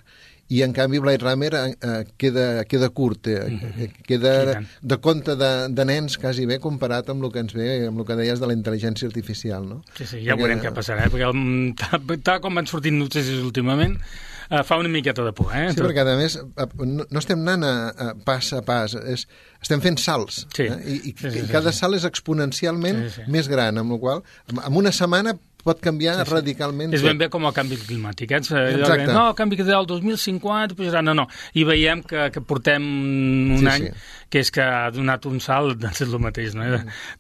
i 0.53 0.63
en 0.65 0.73
canvi 0.77 0.99
Blade 1.01 1.23
Runner 1.25 1.53
uh, 1.55 2.01
queda, 2.21 2.65
queda 2.69 2.89
curt, 2.91 3.29
eh, 3.29 3.45
Mhm. 3.53 3.85
I 3.85 3.89
queda 4.09 4.33
de 4.83 4.97
conte 5.01 5.37
de, 5.37 5.51
de 5.73 5.85
nens 5.85 6.17
quasi 6.19 6.47
bé 6.47 6.59
comparat 6.61 7.09
amb 7.13 7.25
el 7.25 7.33
que 7.33 7.41
ens 7.45 7.53
ve, 7.55 7.87
amb 7.89 8.01
el 8.01 8.07
que 8.09 8.17
deies 8.17 8.41
de 8.41 8.47
la 8.49 8.57
intel·ligència 8.57 9.07
artificial, 9.09 9.69
no? 9.69 9.83
Sí, 9.97 10.05
sí, 10.07 10.25
ja 10.25 10.33
Perquè- 10.35 10.41
veurem 10.41 10.61
què 10.65 10.73
passarà, 10.75 11.07
eh? 11.07 11.13
perquè 11.13 11.29
el, 11.31 11.75
tal, 11.77 12.19
tal 12.25 12.41
com 12.41 12.55
van 12.61 12.67
sortint 12.67 12.99
notícies 12.99 13.41
últimament, 13.45 13.97
eh, 14.53 14.63
fa 14.69 14.77
una 14.79 14.91
miqueta 14.93 15.25
de 15.27 15.33
por, 15.37 15.49
eh? 15.57 15.71
Sí, 15.73 15.81
perquè 15.83 16.05
a 16.05 16.17
més 16.19 16.37
eh, 16.39 16.67
no, 16.85 17.07
no 17.09 17.23
estem 17.23 17.41
anant 17.43 17.65
a, 17.67 17.73
a 17.91 18.11
pas 18.27 18.53
a 18.55 18.61
pas, 18.67 18.95
és, 19.09 19.25
estem 19.65 19.81
fent 19.85 19.99
salts. 20.03 20.45
Sí. 20.55 20.69
Eh? 20.69 20.79
I, 20.85 20.99
i, 21.11 21.15
Sí, 21.17 21.31
sí, 21.31 21.43
i 21.43 21.49
cada 21.51 21.73
sí. 21.73 21.81
salt 21.83 21.99
és 21.99 22.07
exponencialment 22.09 23.03
Sí, 23.09 23.15
sí. 23.21 23.27
més 23.33 23.49
gran, 23.51 23.79
amb 23.81 23.97
la 23.97 24.01
qual 24.03 24.23
en 24.53 24.79
una 24.83 24.93
setmana 24.95 25.35
pot 25.65 25.81
canviar 25.81 26.15
Sí, 26.19 26.25
sí. 26.27 26.35
radicalment. 26.35 26.95
És 26.95 27.03
ben 27.03 27.19
bé 27.19 27.29
com 27.31 27.45
el 27.47 27.53
canvi 27.53 27.77
climàtic. 27.77 28.31
Eh? 28.33 28.41
Allò 28.41 28.81
Exacte. 28.81 29.07
que, 29.07 29.13
No, 29.13 29.29
el 29.31 29.35
canvi 29.35 29.57
climàtic 29.57 29.75
del 29.77 29.87
2050, 29.87 30.75
pujarà, 30.75 31.03
no, 31.03 31.15
no. 31.15 31.29
I 31.55 31.65
veiem 31.65 32.03
que, 32.03 32.31
que 32.35 32.41
portem 32.41 32.83
un 32.83 33.59
Sí, 33.61 33.67
any 33.67 33.87
sí. 33.87 33.93
que 34.33 34.41
és 34.41 34.51
que 34.51 34.63
ha 34.63 34.91
donat 34.91 35.27
un 35.27 35.39
salt, 35.41 35.79
doncs 35.79 36.01
és 36.01 36.09
el 36.09 36.19
mateix, 36.19 36.55
no? 36.55 36.65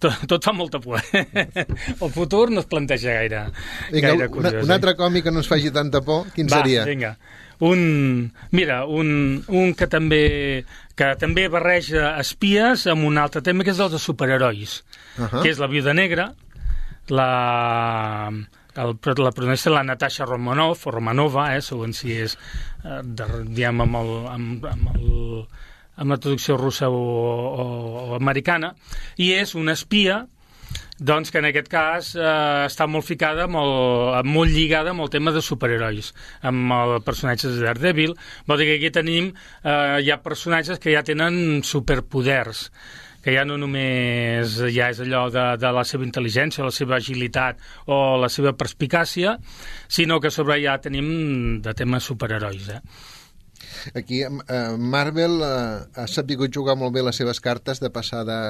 Tot, 0.00 0.26
tot 0.26 0.44
fa 0.44 0.52
molta 0.52 0.80
por. 0.80 1.00
el 1.12 2.10
futur 2.10 2.50
no 2.50 2.60
es 2.60 2.66
planteja 2.66 3.12
gaire, 3.20 3.44
Vinga, 3.92 4.08
gaire 4.08 4.26
una, 4.26 4.28
curiós. 4.28 4.64
un 4.64 4.70
eh? 4.70 4.74
altre 4.74 4.94
còmic 4.96 5.24
que 5.24 5.30
no 5.30 5.38
ens 5.42 5.48
faci 5.48 5.70
tanta 5.70 6.00
por, 6.00 6.26
quin 6.32 6.46
Va, 6.50 6.58
seria? 6.62 6.84
vinga. 6.84 7.16
Un, 7.62 8.32
mira, 8.50 8.86
un, 8.86 9.44
un 9.46 9.74
que 9.78 9.86
també 9.86 10.64
que 10.98 11.12
també 11.20 11.44
barreja 11.48 12.16
espies 12.18 12.88
amb 12.90 13.04
un 13.06 13.18
altre 13.22 13.40
tema 13.40 13.62
que 13.62 13.70
és 13.70 13.78
el 13.78 13.90
de 13.92 13.98
superherois, 14.02 14.82
Uh 15.18 15.26
-huh. 15.28 15.42
que 15.42 15.50
és 15.50 15.58
la 15.58 15.66
Viuda 15.68 15.92
Negra, 15.92 16.32
la, 17.08 18.30
el, 18.74 18.94
la 19.02 19.32
protagonista 19.32 19.70
la 19.70 19.82
Natasha 19.82 20.24
Romanov, 20.24 20.78
o 20.86 20.90
Romanova, 20.90 21.52
eh, 21.56 21.62
segons 21.62 22.04
si 22.04 22.16
és, 22.24 22.36
eh, 22.84 23.00
de, 23.04 23.28
diguem, 23.48 23.82
amb, 23.86 23.98
el, 24.02 24.12
amb, 24.32 24.68
amb, 24.72 24.92
el, 24.96 25.08
amb 25.96 26.14
la 26.14 26.20
traducció 26.20 26.56
russa 26.60 26.90
o, 26.90 27.02
o, 27.02 27.66
o 28.12 28.14
americana, 28.20 28.74
i 29.16 29.32
és 29.36 29.56
una 29.58 29.76
espia 29.78 30.22
doncs 31.02 31.32
que 31.34 31.40
en 31.40 31.48
aquest 31.48 31.68
cas 31.70 32.12
eh, 32.14 32.66
està 32.68 32.86
molt 32.86 33.06
ficada, 33.06 33.48
molt, 33.50 34.22
molt 34.28 34.52
lligada 34.54 34.92
amb 34.92 35.02
el 35.02 35.10
tema 35.10 35.32
de 35.34 35.42
superherois, 35.42 36.12
amb 36.46 36.74
el 36.76 36.98
personatge 37.02 37.50
de 37.50 37.64
Daredevil. 37.64 38.14
Vol 38.46 38.62
dir 38.62 38.68
que 38.70 38.76
aquí 38.78 38.92
tenim, 38.94 39.32
eh, 39.64 39.98
hi 40.04 40.12
ha 40.12 40.20
personatges 40.22 40.78
que 40.78 40.94
ja 40.94 41.02
tenen 41.06 41.62
superpoders, 41.66 42.68
que 43.22 43.34
ja 43.36 43.44
no 43.46 43.56
només 43.60 44.58
ja 44.74 44.90
és 44.92 45.00
allò 45.04 45.28
de, 45.32 45.44
de 45.62 45.72
la 45.74 45.84
seva 45.88 46.06
intel·ligència, 46.06 46.66
la 46.66 46.74
seva 46.74 46.98
agilitat 46.98 47.60
o 47.86 48.18
la 48.20 48.30
seva 48.32 48.54
perspicàcia, 48.58 49.36
sinó 49.88 50.20
que 50.20 50.32
sobre 50.34 50.58
ja 50.62 50.78
tenim 50.82 51.60
de 51.62 51.74
temes 51.78 52.10
superherois, 52.10 52.68
eh? 52.74 52.80
Aquí 53.98 54.22
eh, 54.22 54.30
Marvel 54.78 55.40
eh, 55.42 55.78
ha 55.94 56.06
sabut 56.10 56.52
jugar 56.52 56.76
molt 56.78 56.94
bé 56.94 57.02
les 57.02 57.16
seves 57.16 57.40
cartes 57.40 57.80
de 57.82 57.90
passar 57.90 58.24
de, 58.28 58.40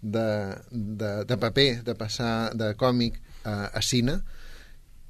de, 0.00 0.26
de, 0.70 1.12
de 1.24 1.38
paper, 1.38 1.70
de 1.86 1.94
passar 1.98 2.54
de 2.54 2.74
còmic 2.78 3.18
a, 3.44 3.70
a 3.72 3.82
cine 3.82 4.18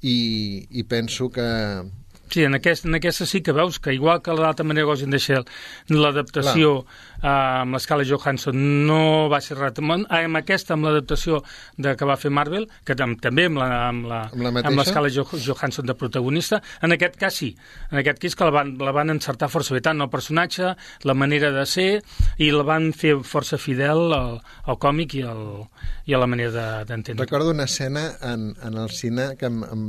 i, 0.01 0.67
i 0.69 0.85
penso 0.87 1.29
que, 1.29 1.49
Sí, 2.29 2.43
en, 2.45 2.53
aquest, 2.53 2.85
en 2.85 2.93
aquesta 2.93 3.25
sí 3.25 3.41
que 3.41 3.53
veus 3.55 3.79
que, 3.81 3.93
igual 3.95 4.21
que 4.21 4.33
l'altra 4.37 4.65
manera 4.65 4.93
in 5.01 5.09
the 5.09 5.17
Shell, 5.17 5.45
l'adaptació 5.89 6.73
uh, 6.83 7.27
amb 7.63 7.73
l'escala 7.73 8.05
Johansson 8.05 8.55
no 8.85 9.29
va 9.31 9.39
ser 9.41 9.57
res. 9.57 9.79
Amb 9.79 10.37
aquesta, 10.37 10.75
amb 10.75 10.85
l'adaptació 10.85 11.41
de 11.77 11.95
que 11.97 12.05
va 12.05 12.17
fer 12.21 12.29
Marvel, 12.29 12.67
que 12.85 12.95
tam 12.95 13.15
també 13.17 13.47
amb 13.49 13.57
la, 13.57 13.69
amb 13.87 14.05
la, 14.09 14.21
amb 14.29 14.77
l'escala 14.77 15.09
jo, 15.09 15.25
Johansson 15.33 15.89
de 15.89 15.95
protagonista, 15.97 16.61
en 16.81 16.93
aquest 16.93 17.17
cas 17.17 17.39
sí. 17.41 17.55
En 17.91 17.99
aquest 18.03 18.21
cas 18.21 18.37
que 18.37 18.49
la 18.49 18.53
van, 18.53 18.75
la 18.77 18.93
van 18.93 19.13
encertar 19.13 19.49
força 19.49 19.73
bé, 19.73 19.81
tant 19.85 20.01
el 20.01 20.09
personatge, 20.13 20.75
la 21.09 21.17
manera 21.17 21.51
de 21.55 21.65
ser, 21.69 21.89
i 22.37 22.51
la 22.53 22.65
van 22.67 22.91
fer 22.93 23.15
força 23.25 23.57
fidel 23.57 24.13
al, 24.13 24.37
al 24.69 24.77
còmic 24.81 25.17
i, 25.17 25.25
al, 25.25 25.65
i 26.05 26.13
a 26.13 26.21
la 26.21 26.29
manera 26.29 26.83
d'entendre. 26.85 27.23
De, 27.23 27.25
Recordo 27.25 27.57
una 27.57 27.65
escena 27.65 28.11
en, 28.21 28.51
en 28.61 28.77
el 28.77 28.93
cine 28.93 29.31
que 29.39 29.49
em, 29.49 29.63
em 29.65 29.87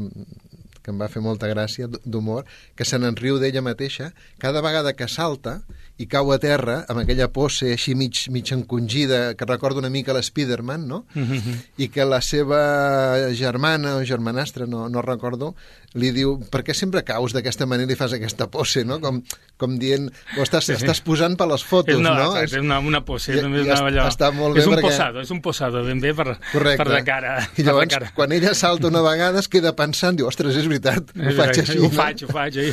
que 0.83 0.93
em 0.93 1.01
va 1.01 1.11
fer 1.13 1.23
molta 1.25 1.49
gràcia, 1.51 1.89
d'humor, 2.05 2.47
que 2.77 2.87
se 2.89 2.99
n'enriu 2.99 3.39
d'ella 3.41 3.63
mateixa, 3.65 4.11
cada 4.43 4.63
vegada 4.65 4.95
que 4.97 5.09
salta 5.09 5.61
i 6.01 6.07
cau 6.09 6.31
a 6.33 6.39
terra, 6.41 6.79
amb 6.89 7.03
aquella 7.03 7.27
pose 7.29 7.75
així 7.75 7.93
mig, 7.99 8.23
mig 8.33 8.49
encongida, 8.55 9.35
que 9.37 9.49
recorda 9.49 9.83
una 9.83 9.91
mica 9.93 10.15
l'Spiderman, 10.17 10.87
no? 10.89 11.05
Mm 11.15 11.25
-hmm. 11.27 11.57
I 11.77 11.89
que 11.89 12.05
la 12.05 12.23
seva 12.23 13.29
germana 13.33 13.97
o 13.97 14.05
germanastra, 14.05 14.67
no, 14.67 14.89
no 14.89 15.03
recordo, 15.03 15.55
li 15.95 16.13
diu, 16.15 16.37
per 16.51 16.63
què 16.63 16.75
sempre 16.77 17.03
caus 17.03 17.33
d'aquesta 17.35 17.67
manera 17.67 17.93
i 17.93 17.97
fas 17.97 18.13
aquesta 18.13 18.47
pose, 18.47 18.85
no? 18.85 19.01
Com, 19.01 19.23
com 19.59 19.77
dient, 19.79 20.07
o 20.39 20.43
estàs, 20.43 20.65
sí, 20.65 20.75
sí. 20.75 20.79
estàs 20.79 21.01
posant 21.03 21.37
per 21.37 21.49
les 21.51 21.65
fotos, 21.65 21.95
és 21.95 22.01
una, 22.01 22.15
no? 22.15 22.29
Exacte, 22.31 22.57
és 22.57 22.63
una, 22.63 22.79
una 22.79 23.01
pose. 23.05 23.35
I, 23.35 23.41
i 23.41 23.71
allò. 23.71 24.07
està 24.07 24.31
molt 24.33 24.55
bé 24.55 24.61
és 24.61 24.67
un 24.67 24.75
perquè... 24.75 24.87
posado, 24.87 25.21
és 25.21 25.31
un 25.31 25.41
posado, 25.43 25.83
ben 25.85 26.01
bé 26.01 26.15
per, 26.15 26.39
Correcte. 26.53 26.85
per 26.85 26.89
de 26.95 27.03
cara. 27.05 27.35
I 27.59 27.63
llavors, 27.67 27.93
cara. 27.93 28.13
quan 28.15 28.33
ella 28.33 28.55
salta 28.55 28.87
una 28.87 29.03
vegada, 29.03 29.41
es 29.41 29.49
queda 29.49 29.75
pensant, 29.77 30.17
diu, 30.17 30.27
ostres, 30.31 30.57
és 30.57 30.67
veritat, 30.71 31.11
ho 31.11 31.35
faig 31.37 31.63
així. 31.65 31.79
Ho 31.79 31.91
faig, 31.91 32.25
ho 32.25 32.29
faig. 32.29 32.57
I, 32.57 32.71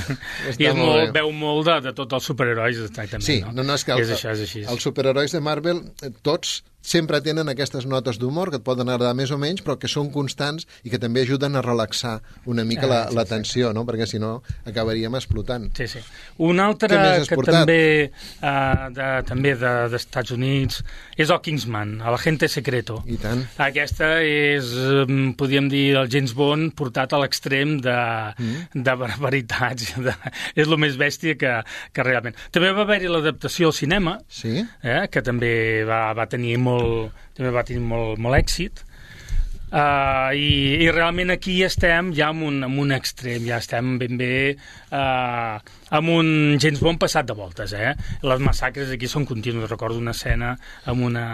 I 0.58 0.70
és 0.70 0.78
molt, 0.78 1.12
veu 1.18 1.32
molt 1.32 1.66
de, 1.68 1.80
de 1.90 1.96
tots 1.98 2.14
els 2.20 2.32
superherois, 2.32 2.80
també, 3.18 3.28
sí, 3.28 3.38
no? 3.44 3.54
no, 3.58 3.68
no, 3.68 3.78
és 3.78 3.86
que 3.88 3.96
el, 3.96 4.04
és 4.06 4.14
això, 4.16 4.34
és 4.38 4.46
així. 4.48 4.64
Els 4.74 4.88
superherois 4.88 5.36
de 5.36 5.44
Marvel, 5.44 5.84
eh, 6.02 6.14
tots 6.26 6.62
sempre 6.82 7.20
tenen 7.22 7.50
aquestes 7.52 7.86
notes 7.86 8.20
d'humor 8.22 8.52
que 8.52 8.60
et 8.62 8.66
poden 8.66 8.90
agradar 8.90 9.14
més 9.18 9.32
o 9.36 9.38
menys, 9.42 9.64
però 9.66 9.76
que 9.80 9.90
són 9.92 10.12
constants 10.14 10.68
i 10.88 10.92
que 10.94 11.00
també 11.02 11.24
ajuden 11.26 11.58
a 11.60 11.64
relaxar 11.66 12.18
una 12.46 12.64
mica 12.68 12.86
ah, 12.88 12.92
la, 12.92 13.00
sí, 13.10 13.18
la 13.18 13.26
tensió, 13.28 13.72
sí. 13.72 13.76
no? 13.76 13.84
perquè 13.88 14.08
si 14.08 14.22
no 14.24 14.38
acabaríem 14.68 15.16
explotant. 15.20 15.68
Sí, 15.78 15.88
sí. 15.92 16.04
Un 16.48 16.62
altre 16.64 17.00
que 17.28 17.36
portat? 17.36 17.62
també 17.62 17.82
uh, 18.08 18.88
de, 18.96 19.10
també 19.28 19.56
dels 19.60 20.08
de, 20.08 20.26
Units 20.38 20.82
és 21.18 21.32
el 21.34 21.42
Kingsman, 21.44 21.98
el 22.02 22.16
Agente 22.16 22.48
Secreto. 22.52 23.02
I 23.08 23.18
tant. 23.22 23.44
Aquesta 23.64 24.18
és, 24.24 24.72
mm, 25.08 25.36
podríem 25.40 25.68
dir, 25.72 25.98
el 26.00 26.12
James 26.14 26.34
Bond 26.38 26.76
portat 26.78 27.14
a 27.14 27.22
l'extrem 27.22 27.78
de, 27.84 27.98
mm. 28.38 28.84
de 28.88 28.98
barbaritats. 29.04 29.96
De, 30.08 30.14
és 30.56 30.68
el 30.68 30.78
més 30.80 30.96
bèstia 30.96 31.36
que, 31.40 31.52
que 31.92 32.04
realment. 32.06 32.36
També 32.54 32.70
va 32.76 32.86
haver-hi 32.86 33.10
l'adaptació 33.12 33.72
al 33.72 33.76
cinema, 33.76 34.14
sí? 34.32 34.62
eh, 34.86 35.08
que 35.12 35.24
també 35.26 35.84
va, 35.88 36.14
va 36.16 36.28
tenir 36.30 36.56
molt 36.62 36.77
molt, 36.78 37.24
també 37.38 37.54
va 37.56 37.66
tenir 37.68 37.84
molt, 37.86 38.22
molt 38.22 38.38
èxit. 38.40 38.84
Uh, 39.68 40.32
i, 40.32 40.78
i 40.86 40.92
realment 40.96 41.34
aquí 41.34 41.58
estem 41.66 42.14
ja 42.16 42.30
en 42.32 42.40
un, 42.48 42.62
en 42.64 42.78
un 42.80 42.94
extrem, 42.96 43.44
ja 43.50 43.58
estem 43.60 43.98
ben 44.00 44.16
bé 44.16 44.36
uh, 44.56 45.58
amb 45.90 46.12
un 46.12 46.58
James 46.62 46.82
Bond 46.84 47.00
passat 47.02 47.28
de 47.28 47.36
voltes, 47.38 47.74
eh? 47.74 47.94
Les 48.28 48.44
massacres 48.44 48.92
aquí 48.94 49.10
són 49.12 49.26
contínues. 49.30 49.70
Recordo 49.70 50.00
una 50.02 50.14
escena 50.16 50.54
amb 50.86 51.06
una, 51.08 51.26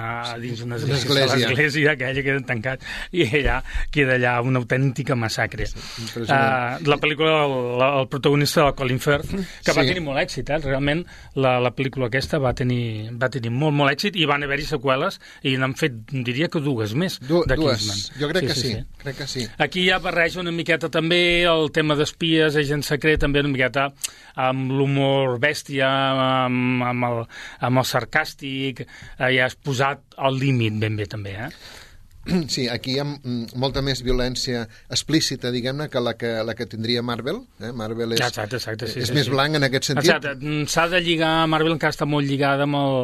dins 0.42 0.62
una 0.66 0.78
església, 0.78 1.14
l'església 1.38 1.94
aquella 1.94 2.14
que 2.18 2.26
queda 2.28 2.44
tancat, 2.48 2.84
i 3.12 3.26
allà 3.28 3.60
queda 3.94 4.18
allà 4.20 4.36
una 4.46 4.62
autèntica 4.64 5.16
massacre. 5.16 5.68
Sí, 5.68 6.08
uh, 6.24 6.80
la 6.90 7.00
pel·lícula, 7.02 7.36
el, 7.48 7.86
el 8.02 8.10
protagonista 8.12 8.64
del 8.64 8.76
Colin 8.80 9.02
Firth, 9.04 9.34
que 9.34 9.72
sí. 9.72 9.78
va 9.78 9.86
tenir 9.88 10.04
molt 10.06 10.22
èxit, 10.24 10.54
eh? 10.54 10.62
Realment, 10.64 11.06
la, 11.40 11.56
la 11.64 11.74
pel·lícula 11.76 12.10
aquesta 12.12 12.40
va 12.44 12.54
tenir, 12.58 13.12
va 13.20 13.30
tenir 13.34 13.54
molt, 13.54 13.76
molt 13.78 13.94
èxit 13.94 14.18
i 14.20 14.28
van 14.30 14.46
haver-hi 14.46 14.68
seqüeles 14.70 15.20
i 15.50 15.56
n'han 15.60 15.76
fet, 15.80 15.96
diria 16.14 16.50
que 16.52 16.62
dues 16.64 16.96
més, 16.98 17.20
du 17.24 17.44
de 17.50 17.58
dues. 17.60 17.84
Kingsman. 17.84 18.22
Jo 18.22 18.32
crec 18.32 18.44
sí, 18.44 18.50
que 18.50 18.56
sí, 18.60 18.68
sí, 18.68 18.74
sí, 18.74 19.02
crec 19.04 19.20
que 19.22 19.28
sí. 19.30 19.48
Aquí 19.64 19.88
ja 19.90 20.00
barreja 20.04 20.42
una 20.44 20.54
miqueta 20.56 20.90
també 20.94 21.44
el 21.50 21.70
tema 21.76 21.98
d'espies, 22.00 22.58
agent 22.60 22.86
secret, 22.86 23.22
també 23.24 23.44
una 23.44 23.54
miqueta 23.54 23.90
amb 24.50 24.74
l'humor 24.74 25.38
bèstia, 25.44 25.90
amb, 26.48 26.84
amb, 26.90 27.08
el, 27.10 27.24
amb 27.70 27.82
el 27.84 27.88
sarcàstic, 27.90 28.84
eh, 28.86 29.32
ja 29.36 29.48
has 29.48 29.56
posat 29.56 30.18
al 30.18 30.40
límit 30.40 30.78
ben 30.82 31.00
bé 31.00 31.10
també, 31.10 31.38
eh? 31.48 31.52
Sí, 32.54 32.68
aquí 32.72 32.96
hi 32.96 33.00
ha 33.02 33.06
molta 33.60 33.82
més 33.84 34.02
violència 34.06 34.64
explícita, 34.92 35.52
diguem-ne, 35.52 35.90
que 35.92 36.02
la 36.04 36.14
que, 36.20 36.32
la 36.46 36.56
que 36.56 36.68
tindria 36.70 37.04
Marvel. 37.04 37.42
Eh? 37.60 37.72
Marvel 37.76 38.16
és, 38.16 38.22
exacte, 38.24 38.60
exacte, 38.60 38.88
sí, 38.88 39.02
és 39.04 39.10
sí, 39.10 39.16
més 39.18 39.28
sí. 39.28 39.34
blanc 39.34 39.58
en 39.60 39.68
aquest 39.68 39.90
sentit. 39.90 40.08
Exacte, 40.08 40.34
mm, 40.40 40.68
s'ha 40.72 40.86
de 40.92 41.02
lligar, 41.04 41.32
Marvel 41.52 41.76
encara 41.76 41.96
està 41.96 42.08
molt 42.10 42.28
lligada 42.30 42.68
amb 42.68 42.80
el, 42.80 43.00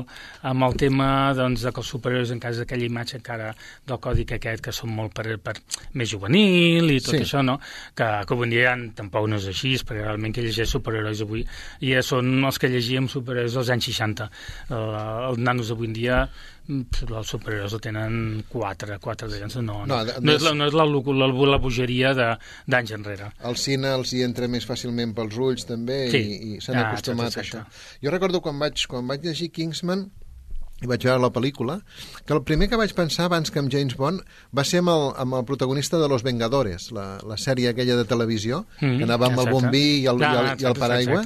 amb 0.52 0.68
el 0.70 0.78
tema 0.80 1.10
doncs, 1.38 1.66
de 1.68 1.74
que 1.76 1.84
els 1.84 1.92
superiors, 1.96 2.32
en 2.36 2.40
cas 2.44 2.62
d'aquella 2.62 2.88
imatge 2.88 3.18
encara 3.20 3.52
del 3.90 4.00
còdic 4.04 4.36
aquest, 4.38 4.64
que 4.70 4.76
són 4.76 4.94
molt 4.96 5.16
per, 5.18 5.36
per 5.44 5.58
més 6.00 6.12
juvenil 6.12 6.88
i 6.94 7.00
tot 7.04 7.18
sí. 7.18 7.24
això, 7.26 7.44
no? 7.46 7.58
Que, 7.96 8.08
que 8.24 8.38
avui 8.38 8.54
dia 8.54 8.76
tampoc 8.96 9.28
no 9.30 9.40
és 9.42 9.50
així, 9.52 9.76
perquè 9.84 10.06
realment 10.06 10.36
que 10.36 10.46
llegeix 10.46 10.72
superherois 10.72 11.26
avui 11.26 11.44
ja 11.84 12.04
són 12.06 12.32
els 12.48 12.60
que 12.62 12.72
llegíem 12.72 13.10
superherois 13.12 13.58
dels 13.58 13.74
anys 13.76 13.92
60. 13.92 14.30
El, 14.70 14.96
els 15.30 15.44
nanos 15.44 15.74
avui 15.76 15.90
en 15.90 15.98
dia 15.98 16.22
els 16.70 17.32
superherois 17.34 17.74
el 17.74 17.82
tenen 17.82 18.16
quatre, 18.50 19.00
quatre 19.02 19.30
d'ells, 19.32 19.58
no, 19.58 19.82
no, 19.90 20.00
no, 20.06 20.18
no, 20.22 20.36
és 20.36 20.46
la, 20.46 20.54
no 20.54 20.68
és 20.70 20.78
la, 20.78 20.86
la, 20.86 21.30
la 21.50 21.60
bogeria 21.62 22.14
d'anys 22.14 22.96
enrere. 23.00 23.32
El 23.50 23.58
cine 23.58 23.96
els 23.98 24.14
hi 24.14 24.24
entra 24.26 24.50
més 24.52 24.68
fàcilment 24.70 25.16
pels 25.18 25.40
ulls 25.42 25.66
també 25.70 26.00
sí. 26.14 26.22
i, 26.22 26.40
i 26.54 26.62
s'han 26.64 26.78
ah, 26.78 26.88
acostumat 26.92 27.36
a 27.36 27.44
això. 27.44 27.66
Jo 28.06 28.14
recordo 28.14 28.44
quan 28.46 28.62
vaig, 28.62 28.86
quan 28.92 29.10
vaig 29.10 29.26
llegir 29.26 29.50
Kingsman 29.56 30.08
i 30.80 30.88
vaig 30.88 31.04
veure 31.04 31.20
la 31.20 31.32
pel·lícula, 31.36 31.80
que 32.26 32.36
el 32.36 32.42
primer 32.48 32.70
que 32.72 32.80
vaig 32.80 32.94
pensar 32.96 33.28
abans 33.28 33.52
que 33.52 33.60
amb 33.60 33.72
James 33.74 33.98
Bond 34.00 34.24
va 34.56 34.64
ser 34.68 34.80
amb 34.84 34.94
el, 34.94 35.06
amb 35.20 35.40
el 35.40 35.46
protagonista 35.48 36.00
de 36.00 36.08
Los 36.12 36.24
Vengadores, 36.24 36.90
la, 36.96 37.08
la 37.28 37.38
sèrie 37.42 37.74
aquella 37.74 37.98
de 38.00 38.06
televisió, 38.08 38.64
mm, 38.80 39.02
que 39.02 39.08
anava 39.08 39.28
amb 39.28 39.40
exacte. 39.40 39.50
el 39.50 39.58
bombí 39.58 39.84
i 40.00 40.06
el, 40.12 40.24
ah, 40.24 40.32
i 40.32 40.40
el, 40.40 40.64
i 40.64 40.70
el 40.70 40.78
paraigua. 40.80 41.24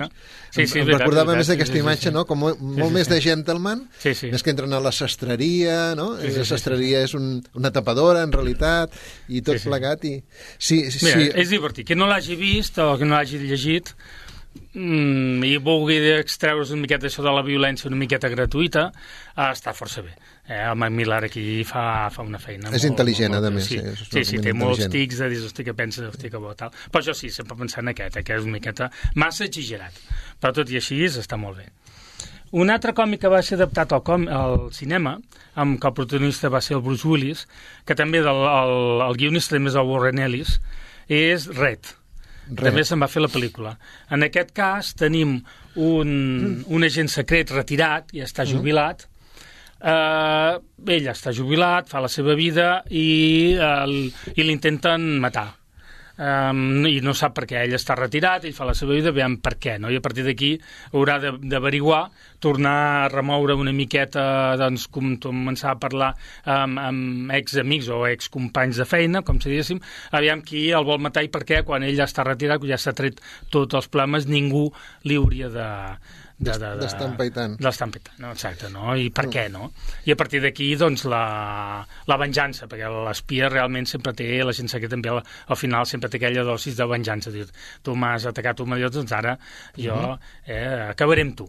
Sí, 0.54 0.66
sí, 0.66 0.80
em, 0.80 0.88
em 0.88 0.92
recordava 0.94 1.34
veritat, 1.34 1.42
més 1.42 1.54
aquesta 1.56 1.78
sí, 1.78 1.84
imatge, 1.84 2.02
sí, 2.02 2.10
sí. 2.10 2.16
no? 2.18 2.26
com 2.30 2.42
molt, 2.46 2.58
sí, 2.58 2.72
molt 2.82 2.92
sí, 2.92 2.98
més 2.98 3.14
de 3.14 3.22
gentleman, 3.28 3.86
sí, 4.02 4.16
sí. 4.18 4.32
més 4.34 4.46
que 4.46 4.54
entren 4.54 4.74
a 4.74 4.82
la 4.84 4.94
sastreria, 4.96 5.78
no? 6.00 6.12
Sí, 6.18 6.34
sí, 6.34 6.42
la 6.42 6.50
sastreria 6.50 7.06
sí, 7.06 7.14
sí. 7.14 7.14
és 7.14 7.16
un, 7.20 7.30
una 7.62 7.74
tapadora, 7.76 8.26
en 8.26 8.34
realitat, 8.34 8.98
i 9.30 9.46
tot 9.46 9.58
sí, 9.60 9.66
sí. 9.66 9.70
plegat. 9.70 10.10
I... 10.10 10.16
Sí, 10.58 10.84
sí, 10.90 11.06
Mira, 11.06 11.22
sí. 11.22 11.32
és 11.46 11.54
divertit. 11.54 11.88
Que 11.90 11.98
no 11.98 12.10
l'hagi 12.10 12.38
vist 12.40 12.82
o 12.82 12.94
que 12.98 13.06
no 13.06 13.18
l'hagi 13.18 13.42
llegit, 13.46 13.94
mm, 14.74 15.44
i 15.48 15.58
vulgui 15.64 16.00
extreure's 16.18 16.74
una 16.74 16.84
miqueta 16.86 17.10
això 17.10 17.26
de 17.26 17.34
la 17.34 17.44
violència 17.46 17.90
una 17.90 18.00
miqueta 18.00 18.32
gratuïta, 18.32 18.88
eh, 19.36 19.50
està 19.50 19.74
força 19.78 20.04
bé. 20.06 20.16
Eh, 20.48 20.60
el 20.60 20.76
Mike 20.76 20.98
Miller 20.98 21.22
aquí 21.30 21.46
fa, 21.68 22.10
fa 22.12 22.26
una 22.26 22.40
feina. 22.42 22.72
És 22.72 22.84
molt, 22.84 22.90
intel·ligent, 22.92 23.36
molt, 23.36 23.48
a 23.48 23.54
més. 23.54 23.70
Sí, 23.70 23.80
sí, 23.80 24.10
sí, 24.10 24.26
sí 24.34 24.42
té 24.44 24.56
molts 24.58 24.90
tics 24.92 25.22
de 25.24 25.30
dir, 25.32 25.40
hosti, 25.46 25.68
què 25.68 25.76
penses, 25.78 26.10
hosti, 26.10 26.32
que 26.34 26.42
bo, 26.42 26.52
tal. 26.60 26.74
Però 26.92 27.06
jo 27.06 27.16
sí, 27.18 27.32
sempre 27.32 27.58
pensant 27.60 27.86
en 27.86 27.94
aquest, 27.94 28.20
eh, 28.20 28.26
que 28.28 28.36
és 28.38 28.44
una 28.44 28.58
miqueta 28.58 28.90
massa 29.16 29.48
exagerat. 29.48 30.04
Però 30.42 30.54
tot 30.60 30.74
i 30.74 30.82
així 30.82 31.04
està 31.08 31.40
molt 31.40 31.62
bé. 31.62 31.70
Un 32.54 32.70
altre 32.70 32.94
còmic 32.94 33.24
que 33.24 33.32
va 33.34 33.40
ser 33.42 33.56
adaptat 33.58 33.96
al, 33.96 34.04
com, 34.06 34.28
al 34.30 34.68
cinema, 34.78 35.16
amb 35.58 35.80
que 35.82 35.90
el 35.90 35.96
protagonista 35.98 36.52
va 36.54 36.62
ser 36.62 36.76
el 36.78 36.84
Bruce 36.86 37.08
Willis, 37.08 37.48
que 37.88 37.96
també 37.98 38.22
del, 38.22 38.44
el, 38.46 39.02
el 39.08 39.18
guionista 39.18 39.56
també 39.56 39.72
és 39.72 39.78
el 39.80 39.90
Warren 39.90 40.22
Ellis, 40.22 40.60
és 41.10 41.48
Red, 41.58 41.90
Res. 42.50 42.68
També 42.68 42.84
se'n 42.84 43.02
va 43.04 43.10
fer 43.12 43.24
la 43.24 43.32
pel·lícula. 43.32 43.74
En 44.12 44.26
aquest 44.28 44.52
cas 44.56 44.94
tenim 45.00 45.38
un, 45.76 46.14
mm. 46.14 46.68
un 46.68 46.86
agent 46.90 47.10
secret 47.12 47.52
retirat, 47.56 48.14
i 48.14 48.24
està 48.26 48.44
mm. 48.44 48.52
jubilat, 48.52 49.08
mm. 49.08 49.90
eh, 49.94 50.96
ell 50.98 51.12
està 51.14 51.34
jubilat, 51.36 51.90
fa 51.90 52.04
la 52.04 52.12
seva 52.12 52.36
vida 52.40 52.70
i, 52.92 53.10
eh, 53.56 54.34
i 54.36 54.48
l'intenten 54.48 55.14
matar 55.24 55.50
um, 56.18 56.86
i 56.90 57.00
no 57.04 57.14
sap 57.18 57.36
per 57.38 57.46
què. 57.50 57.64
Ell 57.64 57.76
està 57.78 57.96
retirat, 57.98 58.46
ell 58.46 58.56
fa 58.56 58.68
la 58.70 58.76
seva 58.78 58.96
vida, 58.96 59.14
veiem 59.16 59.38
per 59.44 59.56
què, 59.62 59.78
no? 59.82 59.92
I 59.92 60.00
a 60.00 60.04
partir 60.04 60.26
d'aquí 60.28 60.54
haurà 60.94 61.20
d'averiguar, 61.24 62.04
tornar 62.44 62.76
a 63.04 63.12
remoure 63.14 63.56
una 63.60 63.74
miqueta, 63.76 64.26
doncs, 64.60 64.88
com 64.94 65.16
començar 65.24 65.74
a 65.74 65.80
parlar 65.82 66.12
amb, 66.44 66.82
amb 66.82 67.36
ex-amics 67.40 67.90
o 67.94 68.04
ex-companys 68.10 68.82
de 68.82 68.90
feina, 68.90 69.24
com 69.24 69.40
si 69.42 69.52
diguéssim, 69.54 69.82
aviam 70.12 70.44
qui 70.46 70.70
el 70.72 70.88
vol 70.88 71.02
matar 71.04 71.26
i 71.26 71.32
per 71.34 71.46
què, 71.48 71.64
quan 71.68 71.86
ell 71.88 71.98
ja 71.98 72.10
està 72.10 72.28
retirat, 72.28 72.64
ja 72.68 72.80
s'ha 72.80 72.96
tret 72.98 73.22
tots 73.54 73.80
els 73.80 73.88
problemes, 73.88 74.28
ningú 74.30 74.70
li 75.08 75.18
hauria 75.20 75.50
de, 75.54 75.70
de, 76.44 76.54
de, 76.60 76.70
de, 76.76 76.82
D'estampa 76.84 77.26
i 77.26 77.32
tant. 77.34 77.56
D'estampa 77.62 78.00
i 78.00 78.04
tant, 78.06 78.20
no? 78.24 78.32
exacte, 78.36 78.70
no? 78.74 78.94
I 79.00 79.10
per 79.16 79.26
què, 79.32 79.46
no? 79.54 79.70
I 80.06 80.14
a 80.14 80.18
partir 80.20 80.42
d'aquí, 80.44 80.68
doncs, 80.80 81.06
la, 81.10 81.22
la 82.10 82.18
venjança, 82.20 82.68
perquè 82.72 82.90
l'espia 83.08 83.50
realment 83.50 83.88
sempre 83.90 84.14
té, 84.18 84.28
la 84.44 84.54
gent 84.56 84.72
que 84.84 84.90
també 84.92 85.10
al, 85.14 85.22
al 85.24 85.60
final 85.60 85.88
sempre 85.90 86.10
té 86.12 86.20
aquella 86.22 86.44
dosis 86.48 86.76
de 86.78 86.88
venjança, 86.90 87.32
dir, 87.34 87.48
tu 87.84 87.96
m'has 87.96 88.26
atacat 88.30 88.60
un 88.66 88.70
milió, 88.76 88.90
doncs 88.94 89.12
ara 89.16 89.38
jo 89.78 89.96
Mhm. 89.96 90.20
eh, 90.52 90.90
acabaré 90.92 91.22
amb 91.24 91.36
tu. 91.38 91.46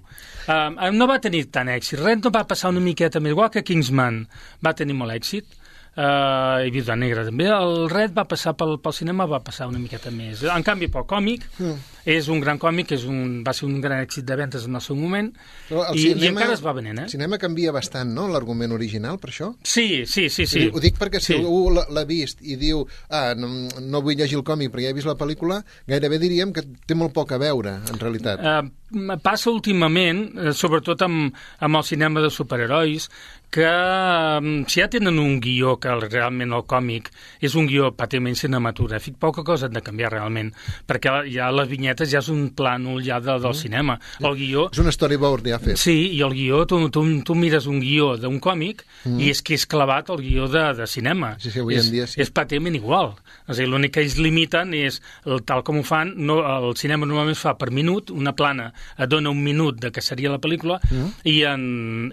Um, 0.49 0.77
no 0.97 1.07
va 1.11 1.19
tenir 1.21 1.47
tant 1.51 1.69
èxit, 1.73 1.99
res 2.01 2.19
no 2.23 2.31
va 2.31 2.45
passar 2.47 2.71
una 2.71 2.81
miqueta 2.85 3.21
més, 3.21 3.33
igual 3.35 3.51
que 3.51 3.63
Kingsman 3.65 4.27
va 4.65 4.75
tenir 4.77 4.95
molt 4.95 5.13
èxit, 5.13 5.47
Uh, 5.95 6.65
i 6.67 6.73
Viuda 6.75 6.97
Negra 6.99 7.23
també. 7.23 7.45
El 7.55 7.85
Red 7.89 8.11
va 8.17 8.25
passar 8.27 8.57
pel, 8.59 8.81
pel 8.83 8.93
cinema, 8.97 9.29
va 9.31 9.39
passar 9.47 9.69
una 9.71 9.79
miqueta 9.79 10.11
més. 10.11 10.41
En 10.43 10.65
canvi, 10.67 10.89
pel 10.91 11.05
còmic, 11.07 11.45
Mm. 11.61 11.77
és 12.05 12.27
un 12.29 12.41
gran 12.41 12.59
còmic, 12.59 12.91
és 12.93 13.05
un, 13.09 13.45
va 13.47 13.53
ser 13.55 13.65
un 13.69 13.81
gran 13.81 14.03
èxit 14.05 14.25
de 14.27 14.35
ventes 14.37 14.65
en 14.67 14.75
el 14.75 14.81
seu 14.83 14.97
moment, 14.97 15.31
Però 15.69 15.85
el 15.89 15.97
i, 15.97 16.01
i 16.01 16.15
cinema- 16.15 16.41
encara 16.41 16.53
es 16.59 16.65
va 16.67 16.73
venent, 16.73 16.99
eh? 16.99 17.03
El 17.05 17.11
cinema 17.11 17.39
canvia 17.39 17.71
bastant, 17.73 18.11
no?, 18.13 18.27
l'argument 18.29 18.73
original, 18.73 19.21
per 19.23 19.31
això? 19.31 19.55
Sí, 19.63 20.05
sí, 20.05 20.29
sí, 20.29 20.47
Sí. 20.47 20.69
Ho 20.75 20.81
dic 20.81 20.99
perquè 20.99 21.21
si 21.21 21.33
Sí. 21.33 21.39
algú 21.39 21.71
l'ha- 21.71 22.05
vist 22.05 22.43
i 22.43 22.57
diu 22.57 22.85
ah, 23.09 23.33
no, 23.37 23.49
no 23.81 24.03
vull 24.03 24.17
llegir 24.17 24.37
el 24.37 24.43
còmic 24.45 24.71
perquè 24.73 24.83
ja 24.83 24.91
he 24.91 24.93
vist 24.99 25.07
la 25.07 25.15
pel·lícula, 25.17 25.65
gairebé 25.87 26.19
diríem 26.19 26.53
que 26.53 26.63
té 26.87 26.95
molt 26.95 27.13
poc 27.15 27.33
a 27.33 27.39
veure, 27.39 27.79
en 27.89 27.99
realitat. 27.99 28.41
Uh, 28.43 29.17
passa 29.23 29.49
últimament, 29.51 30.27
eh, 30.37 30.53
sobretot 30.53 31.01
amb, 31.03 31.33
amb 31.61 31.77
el 31.77 31.83
cinema 31.85 32.21
de 32.21 32.29
superherois, 32.31 33.09
que 33.55 34.39
um, 34.41 34.65
si 34.67 34.81
ja 34.81 34.89
tenen 34.91 35.21
un 35.23 35.37
guió 35.39 35.77
que 35.79 35.93
realment 35.95 36.57
el 36.57 36.65
còmic 36.67 37.11
és 37.45 37.55
un 37.55 37.69
guió 37.71 37.93
pràcticament 37.95 38.35
cinematogràfic, 38.39 39.15
poca 39.23 39.45
cosa 39.47 39.69
han 39.69 39.77
de 39.77 39.83
canviar 39.85 40.11
realment, 40.17 40.51
perquè 40.91 41.13
ja 41.31 41.53
les 41.55 41.69
vinyetes 41.71 42.11
ja 42.11 42.19
és 42.19 42.31
un 42.33 42.49
plànol 42.59 42.99
ja 43.07 43.21
de, 43.23 43.37
del 43.45 43.55
cinema. 43.55 44.01
El 44.19 44.35
guió... 44.41 44.67
És 44.75 44.81
un 44.83 44.91
storyboard 44.91 45.47
ja 45.53 45.61
fet. 45.63 45.79
Sí, 45.79 45.95
i 46.17 46.23
el 46.27 46.35
guió, 46.35 46.65
tu, 46.67 46.81
tu, 46.91 47.05
tu 47.23 47.37
mires 47.39 47.69
un 47.71 47.79
guió 47.85 48.17
d'un 48.19 48.41
còmic 48.43 48.83
mm. 49.05 49.23
i 49.23 49.31
és 49.31 49.43
que 49.45 49.55
és 49.55 49.69
clavat 49.71 50.11
el 50.11 50.25
guió 50.25 50.51
de, 50.51 50.65
de 50.81 50.91
cinema. 50.91 51.37
Sí, 51.39 51.55
sí, 51.55 51.63
avui 51.63 51.79
en 51.79 51.85
és, 51.85 51.93
dia 51.95 52.09
sí. 52.11 52.19
És 52.25 52.35
pràcticament 52.35 52.81
igual. 52.81 53.15
És 53.47 53.55
a 53.55 53.61
dir, 53.61 53.69
l'únic 53.71 53.95
que 53.95 54.03
ells 54.03 54.19
limiten 54.19 54.75
és, 54.75 54.99
el, 55.29 55.45
tal 55.47 55.63
com 55.63 55.79
ho 55.79 55.87
fan, 55.87 56.11
no, 56.27 56.41
el 56.43 56.75
cinema 56.81 57.07
normalment 57.07 57.39
fa 57.39 57.55
per 57.61 57.71
minut, 57.71 58.11
una 58.11 58.35
plana 58.35 58.73
et 58.99 59.07
dona 59.11 59.31
un 59.31 59.47
minut 59.47 59.79
de 59.79 59.95
que 59.95 60.03
seria 60.03 60.33
la 60.35 60.43
pel·lícula, 60.43 60.81
mm. 60.91 61.15
i, 61.31 61.39
en, 61.47 61.65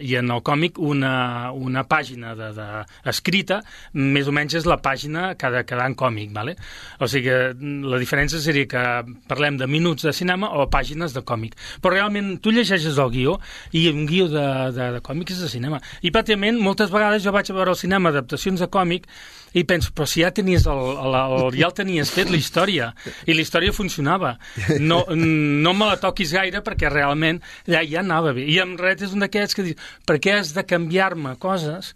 i 0.05 0.19
en 0.21 0.29
el 0.29 0.45
còmic 0.45 0.77
una, 0.77 1.15
una 1.55 1.83
pàgina 1.89 2.33
de, 2.38 2.51
de, 2.55 2.67
escrita, 3.11 3.61
més 3.93 4.29
o 4.29 4.35
menys 4.35 4.57
és 4.61 4.67
la 4.69 4.79
pàgina 4.83 5.31
que 5.35 5.47
ha 5.47 5.53
de 5.53 5.63
quedar 5.67 5.89
en 5.89 5.97
còmic, 6.00 6.31
vale? 6.35 6.55
O 7.00 7.09
sigui 7.11 7.29
que 7.29 7.67
la 7.91 8.00
diferència 8.01 8.41
seria 8.43 8.69
que 8.69 8.85
parlem 9.29 9.59
de 9.59 9.67
minuts 9.69 10.07
de 10.07 10.13
cinema 10.15 10.51
o 10.57 10.67
pàgines 10.71 11.15
de 11.17 11.25
còmic. 11.27 11.57
Però 11.81 11.93
realment 11.95 12.33
tu 12.43 12.53
llegeixes 12.55 12.97
el 12.97 13.13
guió 13.13 13.38
i 13.77 13.88
un 13.91 14.07
guió 14.09 14.29
de, 14.31 14.47
de, 14.75 14.89
de 14.97 15.03
còmic 15.05 15.35
és 15.35 15.43
de 15.43 15.51
cinema. 15.51 15.81
I 16.01 16.13
pràcticament 16.13 16.59
moltes 16.61 16.91
vegades 16.93 17.23
jo 17.25 17.35
vaig 17.35 17.51
a 17.51 17.57
veure 17.57 17.75
al 17.75 17.79
cinema 17.79 18.11
adaptacions 18.13 18.61
de 18.61 18.69
còmic 18.71 19.07
i 19.53 19.65
penso, 19.67 19.91
però 19.91 20.07
si 20.07 20.21
ja 20.23 20.31
tenies 20.31 20.63
el, 20.69 20.79
el, 20.79 21.15
el, 21.19 21.57
ja 21.59 21.67
el 21.67 21.75
tenies 21.75 22.11
fet, 22.13 22.29
la 22.31 22.39
història, 22.39 22.91
i 23.27 23.35
la 23.35 23.43
història 23.43 23.75
funcionava. 23.75 24.38
No, 24.79 25.01
no 25.11 25.73
me 25.75 25.88
la 25.89 25.97
toquis 26.00 26.31
gaire 26.33 26.61
perquè 26.63 26.89
realment 26.89 27.41
ja, 27.67 27.81
ja 27.83 28.00
anava 28.00 28.31
bé. 28.35 28.45
I 28.47 28.61
en 28.63 28.77
Red 28.79 29.03
és 29.05 29.11
un 29.15 29.25
d'aquests 29.25 29.57
que 29.57 29.65
dius, 29.67 29.89
per 30.07 30.17
què 30.23 30.38
has 30.39 30.53
de 30.55 30.63
canviar-me 30.67 31.20
coses 31.39 31.95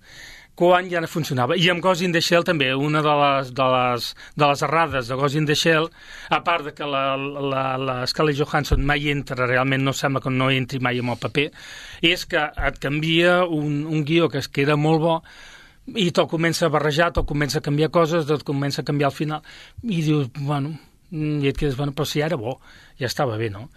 quan 0.55 0.87
ja 0.89 1.01
no 1.03 1.07
funcionava. 1.11 1.57
I 1.59 1.67
amb 1.69 1.83
Ghost 1.83 2.01
in 2.05 2.13
the 2.15 2.21
Shell 2.23 2.45
també, 2.47 2.69
una 2.73 3.01
de 3.03 3.15
les, 3.19 3.51
de 3.55 3.65
les, 3.73 4.07
de 4.39 4.47
les 4.47 4.61
errades 4.63 5.09
de 5.11 5.17
Ghost 5.19 5.35
in 5.35 5.47
the 5.49 5.55
Shell, 5.55 5.89
a 6.31 6.39
part 6.47 6.69
de 6.69 6.73
que 6.73 6.87
la, 6.87 7.17
la, 7.17 7.65
la 7.77 7.97
Johansson 8.07 8.85
mai 8.85 9.09
entra, 9.11 9.45
realment 9.45 9.83
no 9.83 9.93
sembla 9.93 10.23
que 10.23 10.31
no 10.31 10.49
entri 10.49 10.79
mai 10.79 10.99
amb 10.99 11.11
el 11.11 11.19
paper, 11.19 11.49
és 12.01 12.25
que 12.25 12.39
et 12.39 12.79
canvia 12.79 13.43
un, 13.45 13.83
un 13.85 14.05
guió 14.07 14.29
que, 14.29 14.41
que 14.47 14.63
era 14.63 14.79
molt 14.79 15.01
bo 15.03 15.19
i 15.93 16.09
te'l 16.09 16.27
comença 16.31 16.65
a 16.65 16.73
barrejar, 16.73 17.11
te'l 17.13 17.27
comença 17.27 17.59
a 17.59 17.65
canviar 17.65 17.91
coses, 17.93 18.25
te'l 18.25 18.41
comença 18.43 18.81
a 18.81 18.87
canviar 18.87 19.11
al 19.11 19.17
final, 19.17 19.43
i 19.83 20.01
dius, 20.01 20.31
bueno, 20.39 20.73
i 21.11 21.47
et 21.47 21.57
quedes, 21.57 21.75
bueno, 21.77 21.93
però 21.93 22.07
si 22.09 22.23
era 22.25 22.39
bo, 22.39 22.57
ja 22.97 23.05
estava 23.05 23.37
bé, 23.37 23.51
no? 23.53 23.69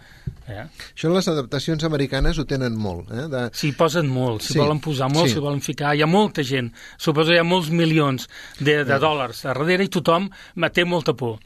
Eh? 0.49 0.65
Això 0.95 1.11
les 1.13 1.27
adaptacions 1.31 1.83
americanes 1.87 2.37
ho 2.41 2.45
tenen 2.49 2.75
molt. 2.77 3.11
Eh? 3.11 3.27
De... 3.31 3.43
S'hi 3.55 3.71
posen 3.77 4.07
molt, 4.09 4.41
s'hi 4.45 4.53
Sí, 4.57 4.59
volen 4.59 4.79
posar 4.83 5.09
molt, 5.13 5.27
sí. 5.29 5.35
s'hi 5.37 5.43
volen 5.45 5.61
ficar. 5.61 5.93
Hi 5.95 6.01
ha 6.05 6.09
molta 6.09 6.43
gent, 6.43 6.71
suposo 6.97 7.33
hi 7.35 7.39
ha 7.41 7.45
molts 7.47 7.69
milions 7.69 8.27
de, 8.59 8.81
de 8.87 8.97
dòlars 8.99 9.45
a 9.45 9.53
darrere 9.53 9.85
i 9.85 9.91
tothom 9.93 10.29
té 10.73 10.85
molta 10.85 11.13
por. 11.13 11.37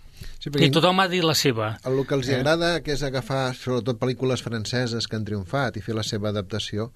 Sí, 0.43 0.51
I 0.59 0.69
tothom 0.75 0.99
ha 0.99 1.07
dit 1.07 1.23
la 1.23 1.33
seva. 1.35 1.77
El 1.87 2.01
que 2.07 2.15
els 2.15 2.27
Eh? 2.29 2.35
agrada 2.39 2.81
que 2.83 2.91
és 2.93 3.03
agafar, 3.03 3.53
sobretot 3.55 3.99
pel·lícules 3.99 4.41
franceses 4.43 5.07
que 5.07 5.15
han 5.15 5.23
triomfat 5.27 5.77
i 5.77 5.81
fer 5.83 5.95
la 5.95 6.03
seva 6.03 6.29
adaptació 6.33 6.89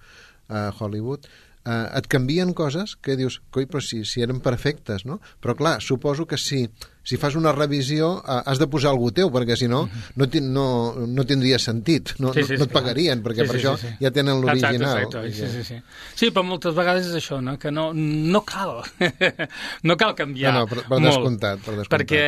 a 0.50 0.68
Hollywood, 0.80 1.26
eh, 1.66 1.98
et 2.00 2.08
canvien 2.12 2.54
coses 2.54 2.96
que 3.02 3.16
dius, 3.20 3.40
coi, 3.52 3.66
però 3.68 3.80
si, 3.84 4.04
si 4.06 4.22
eren 4.24 4.40
perfectes, 4.44 5.06
no? 5.08 5.20
Però 5.44 5.56
clar, 5.56 5.78
suposo 5.82 6.26
que 6.28 6.38
si, 6.38 6.66
si 7.08 7.16
fas 7.22 7.38
una 7.40 7.54
revisió 7.56 8.10
eh, 8.20 8.42
has 8.52 8.60
de 8.60 8.68
posar 8.68 8.92
algú 8.92 9.14
teu, 9.16 9.30
perquè 9.32 9.56
si 9.56 9.70
no, 9.72 9.86
no, 10.20 10.28
tin, 10.28 10.50
no, 10.54 10.66
no 11.08 11.24
tindria 11.30 11.58
sentit, 11.64 12.12
no, 12.20 12.34
Sí, 12.36 12.44
sí, 12.44 12.58
no, 12.58 12.66
no 12.66 12.68
et 12.68 12.74
pagarien, 12.76 13.24
perquè 13.24 13.46
Sí, 13.46 13.48
per 13.48 13.56
sí, 13.56 13.62
això 13.64 13.76
sí, 13.80 13.88
sí. 13.88 13.96
ja 14.04 14.12
tenen 14.12 14.42
l'original. 14.44 14.98
Exacte, 15.06 15.24
exacte, 15.30 15.32
sí, 15.32 15.64
sí, 15.64 15.64
sí. 15.64 15.82
Sí, 16.26 16.32
però 16.36 16.44
moltes 16.50 16.76
vegades 16.76 17.08
és 17.08 17.16
això, 17.22 17.40
no? 17.42 17.56
que 17.62 17.72
no, 17.72 17.88
no 17.96 18.44
cal. 18.46 18.82
no 19.88 19.96
cal 19.98 20.14
canviar 20.18 20.54
No, 20.54 20.60
no, 20.66 20.68
per- 20.68 20.84
per 20.84 20.98
molt, 21.00 21.08
descomptat, 21.12 21.60
per 21.64 21.76
descomptat. 21.78 21.94
Perquè 21.96 22.24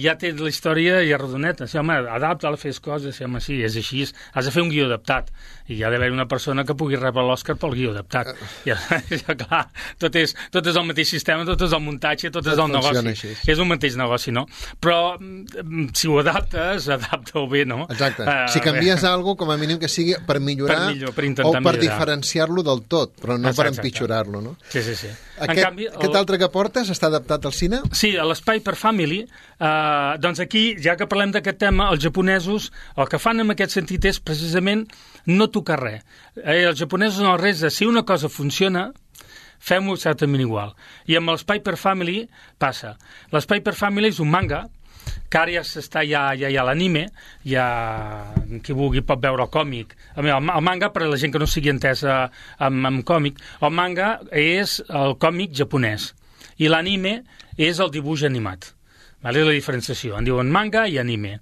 ja 0.00 0.14
tens 0.20 0.40
la 0.40 0.50
història 0.52 1.00
ja 1.06 1.18
redoneta. 1.20 1.66
Sí, 1.70 1.78
home, 1.80 1.96
adapta-la, 2.14 2.58
fes 2.60 2.78
coses, 2.84 3.16
sí, 3.16 3.24
home, 3.26 3.40
sí, 3.44 3.60
és 3.66 3.76
així. 3.80 4.04
Has 4.34 4.46
de 4.48 4.52
fer 4.54 4.62
un 4.64 4.70
guió 4.72 4.86
adaptat. 4.88 5.30
I 5.70 5.76
hi 5.78 5.84
ha 5.86 5.90
d'haver 5.92 6.10
una 6.10 6.26
persona 6.26 6.64
que 6.66 6.74
pugui 6.74 6.98
rebre 6.98 7.22
l'Òscar 7.22 7.54
pel 7.60 7.74
guió 7.78 7.92
adaptat. 7.94 8.32
Eh. 8.34 8.48
Ja, 8.70 8.76
ja, 9.08 9.34
clar, 9.38 9.62
tot 9.98 10.14
és, 10.20 10.34
tot 10.52 10.66
és 10.68 10.76
el 10.76 10.84
mateix 10.86 11.08
sistema, 11.08 11.44
tot 11.48 11.62
és 11.64 11.72
el 11.72 11.80
muntatge, 11.82 12.28
tot, 12.30 12.44
Tot 12.44 12.52
és 12.52 12.58
el 12.60 12.68
negoci. 12.74 13.08
així. 13.08 13.30
És 13.50 13.58
un 13.62 13.68
mateix 13.70 13.94
negoci, 13.96 14.19
no? 14.28 14.44
Però 14.80 15.16
mm, 15.16 15.94
si 15.96 16.10
ho 16.10 16.18
adaptes, 16.20 16.90
adapta-ho 16.92 17.46
bé, 17.48 17.64
no? 17.64 17.86
Exacte. 17.88 18.26
Eh, 18.28 18.44
si 18.52 18.60
canvies 18.60 19.00
bé. 19.00 19.08
alguna 19.08 19.40
com 19.40 19.50
a 19.50 19.56
mínim 19.56 19.80
que 19.80 19.88
sigui 19.88 20.18
per 20.26 20.36
millorar 20.44 20.76
Per 20.84 20.92
millor, 20.92 21.16
per 21.16 21.30
o 21.48 21.54
per 21.64 21.74
diferenciar-lo 21.80 22.62
del 22.66 22.84
tot, 22.84 23.16
però 23.16 23.38
no 23.38 23.48
per 23.48 23.54
Exacte, 23.54 23.70
exacte. 23.70 23.88
empitjorar-lo, 23.88 24.44
no? 24.44 24.56
Sí, 24.68 24.82
sí, 24.84 24.94
sí. 24.94 25.08
Aquest, 25.40 25.56
en 25.56 25.64
canvi, 25.64 25.88
aquest 25.88 26.20
altre 26.20 26.38
que 26.42 26.50
portes 26.52 26.92
està 26.92 27.08
adaptat 27.08 27.48
al 27.48 27.56
cine? 27.56 27.80
Sí, 27.96 28.12
a 28.20 28.26
l'Espai 28.28 28.60
per 28.60 28.76
Family, 28.76 29.22
eh, 29.24 30.12
doncs 30.20 30.44
aquí, 30.44 30.74
ja 30.82 30.96
que 31.00 31.08
parlem 31.08 31.32
d'aquest 31.32 31.62
tema, 31.64 31.88
els 31.94 32.04
japonesos 32.04 32.70
el 32.96 33.08
que 33.08 33.20
fan 33.22 33.40
en 33.40 33.54
aquest 33.56 33.78
sentit 33.78 34.04
és 34.10 34.20
precisament 34.20 34.84
no 35.30 35.48
tocar 35.48 35.80
res. 35.80 36.04
Eh, 36.36 36.64
els 36.68 36.78
japonesos 36.78 37.24
no 37.24 37.36
res 37.40 37.64
de 37.64 37.70
si 37.72 37.88
una 37.88 38.04
cosa 38.04 38.28
funciona, 38.28 38.90
fem-ho 39.60 39.94
exactament 39.96 40.42
igual. 40.42 40.74
I 41.06 41.18
amb 41.20 41.32
l'Espai 41.32 41.62
per 41.64 41.76
Family 41.80 42.24
passa. 42.58 42.96
L'Espai 43.34 43.62
per 43.64 43.76
Family 43.78 44.10
és 44.10 44.20
un 44.24 44.30
manga 44.32 44.64
que 45.30 45.38
ara 45.38 45.52
ja 45.54 45.62
s'està 45.64 46.02
ja, 46.06 46.22
ja 46.36 46.50
ha 46.50 46.64
l'anime, 46.66 47.06
ja 47.46 47.66
qui 48.64 48.74
vulgui 48.76 49.04
pot 49.06 49.22
veure 49.22 49.46
el 49.46 49.52
còmic. 49.52 49.94
El, 50.16 50.28
el 50.28 50.64
manga, 50.66 50.90
per 50.92 51.04
a 51.06 51.10
la 51.10 51.20
gent 51.20 51.32
que 51.34 51.42
no 51.42 51.48
sigui 51.48 51.72
entesa 51.72 52.24
amb, 52.58 52.82
amb 52.90 53.04
còmic, 53.06 53.40
el 53.62 53.72
manga 53.74 54.16
és 54.36 54.80
el 54.88 55.16
còmic 55.22 55.54
japonès 55.62 56.10
i 56.60 56.68
l'anime 56.68 57.20
és 57.56 57.80
el 57.80 57.92
dibuix 57.94 58.26
animat. 58.26 58.72
Vale, 59.20 59.42
la 59.44 59.52
diferenciació. 59.52 60.16
En 60.16 60.24
diuen 60.24 60.48
manga 60.52 60.86
i 60.88 60.96
anime. 61.00 61.34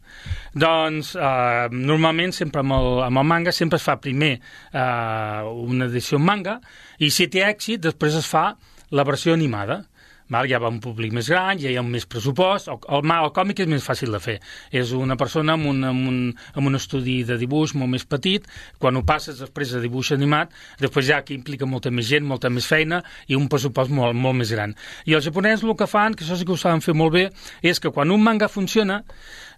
Doncs, 0.58 1.12
eh, 1.14 1.68
normalment, 1.70 2.34
sempre 2.34 2.64
amb 2.64 2.74
el, 2.74 2.88
amb 3.06 3.22
el 3.22 3.28
manga, 3.30 3.54
sempre 3.54 3.78
es 3.78 3.86
fa 3.86 4.00
primer 4.02 4.32
eh, 4.38 5.42
una 5.68 5.86
edició 5.86 6.18
manga 6.18 6.58
i 6.98 7.12
si 7.14 7.28
té 7.30 7.44
èxit, 7.46 7.84
després 7.86 8.18
es 8.18 8.26
fa 8.26 8.48
la 8.90 9.04
versió 9.06 9.36
animada. 9.36 9.84
Val? 10.32 10.48
Ja 10.50 10.60
va 10.62 10.70
un 10.72 10.80
públic 10.84 11.14
més 11.16 11.28
gran, 11.32 11.58
ja 11.60 11.70
hi 11.70 11.76
ha 11.78 11.84
més 11.84 12.06
pressupost, 12.10 12.68
el, 12.72 12.80
el, 12.98 13.12
el 13.14 13.30
còmic 13.36 13.62
és 13.64 13.70
més 13.70 13.84
fàcil 13.84 14.12
de 14.14 14.20
fer. 14.22 14.36
És 14.70 14.92
una 14.96 15.16
persona 15.20 15.56
amb 15.56 15.68
un, 15.70 15.82
amb, 15.88 16.08
un, 16.10 16.18
amb 16.54 16.70
un 16.70 16.78
estudi 16.78 17.22
de 17.28 17.38
dibuix 17.40 17.74
molt 17.78 17.92
més 17.94 18.04
petit, 18.08 18.46
quan 18.78 18.96
ho 18.96 19.04
passes 19.08 19.40
després 19.40 19.74
a 19.74 19.82
dibuix 19.84 20.12
animat, 20.16 20.52
després 20.82 21.08
ja 21.08 21.22
que 21.24 21.36
implica 21.36 21.66
molta 21.66 21.92
més 21.94 22.08
gent, 22.10 22.26
molta 22.28 22.52
més 22.52 22.68
feina 22.68 23.02
i 23.26 23.38
un 23.38 23.48
pressupost 23.48 23.92
molt, 23.94 24.16
molt 24.16 24.40
més 24.42 24.52
gran. 24.54 24.76
I 25.08 25.16
els 25.18 25.26
japonesos 25.28 25.68
el 25.68 25.76
que 25.78 25.88
fan, 25.90 26.16
que 26.16 26.26
això 26.26 26.38
sí 26.38 26.46
que 26.48 26.54
ho 26.54 26.60
saben 26.60 26.84
fer 26.84 26.96
molt 26.96 27.14
bé, 27.16 27.28
és 27.62 27.80
que 27.80 27.92
quan 27.94 28.12
un 28.14 28.22
manga 28.22 28.48
funciona, 28.52 29.02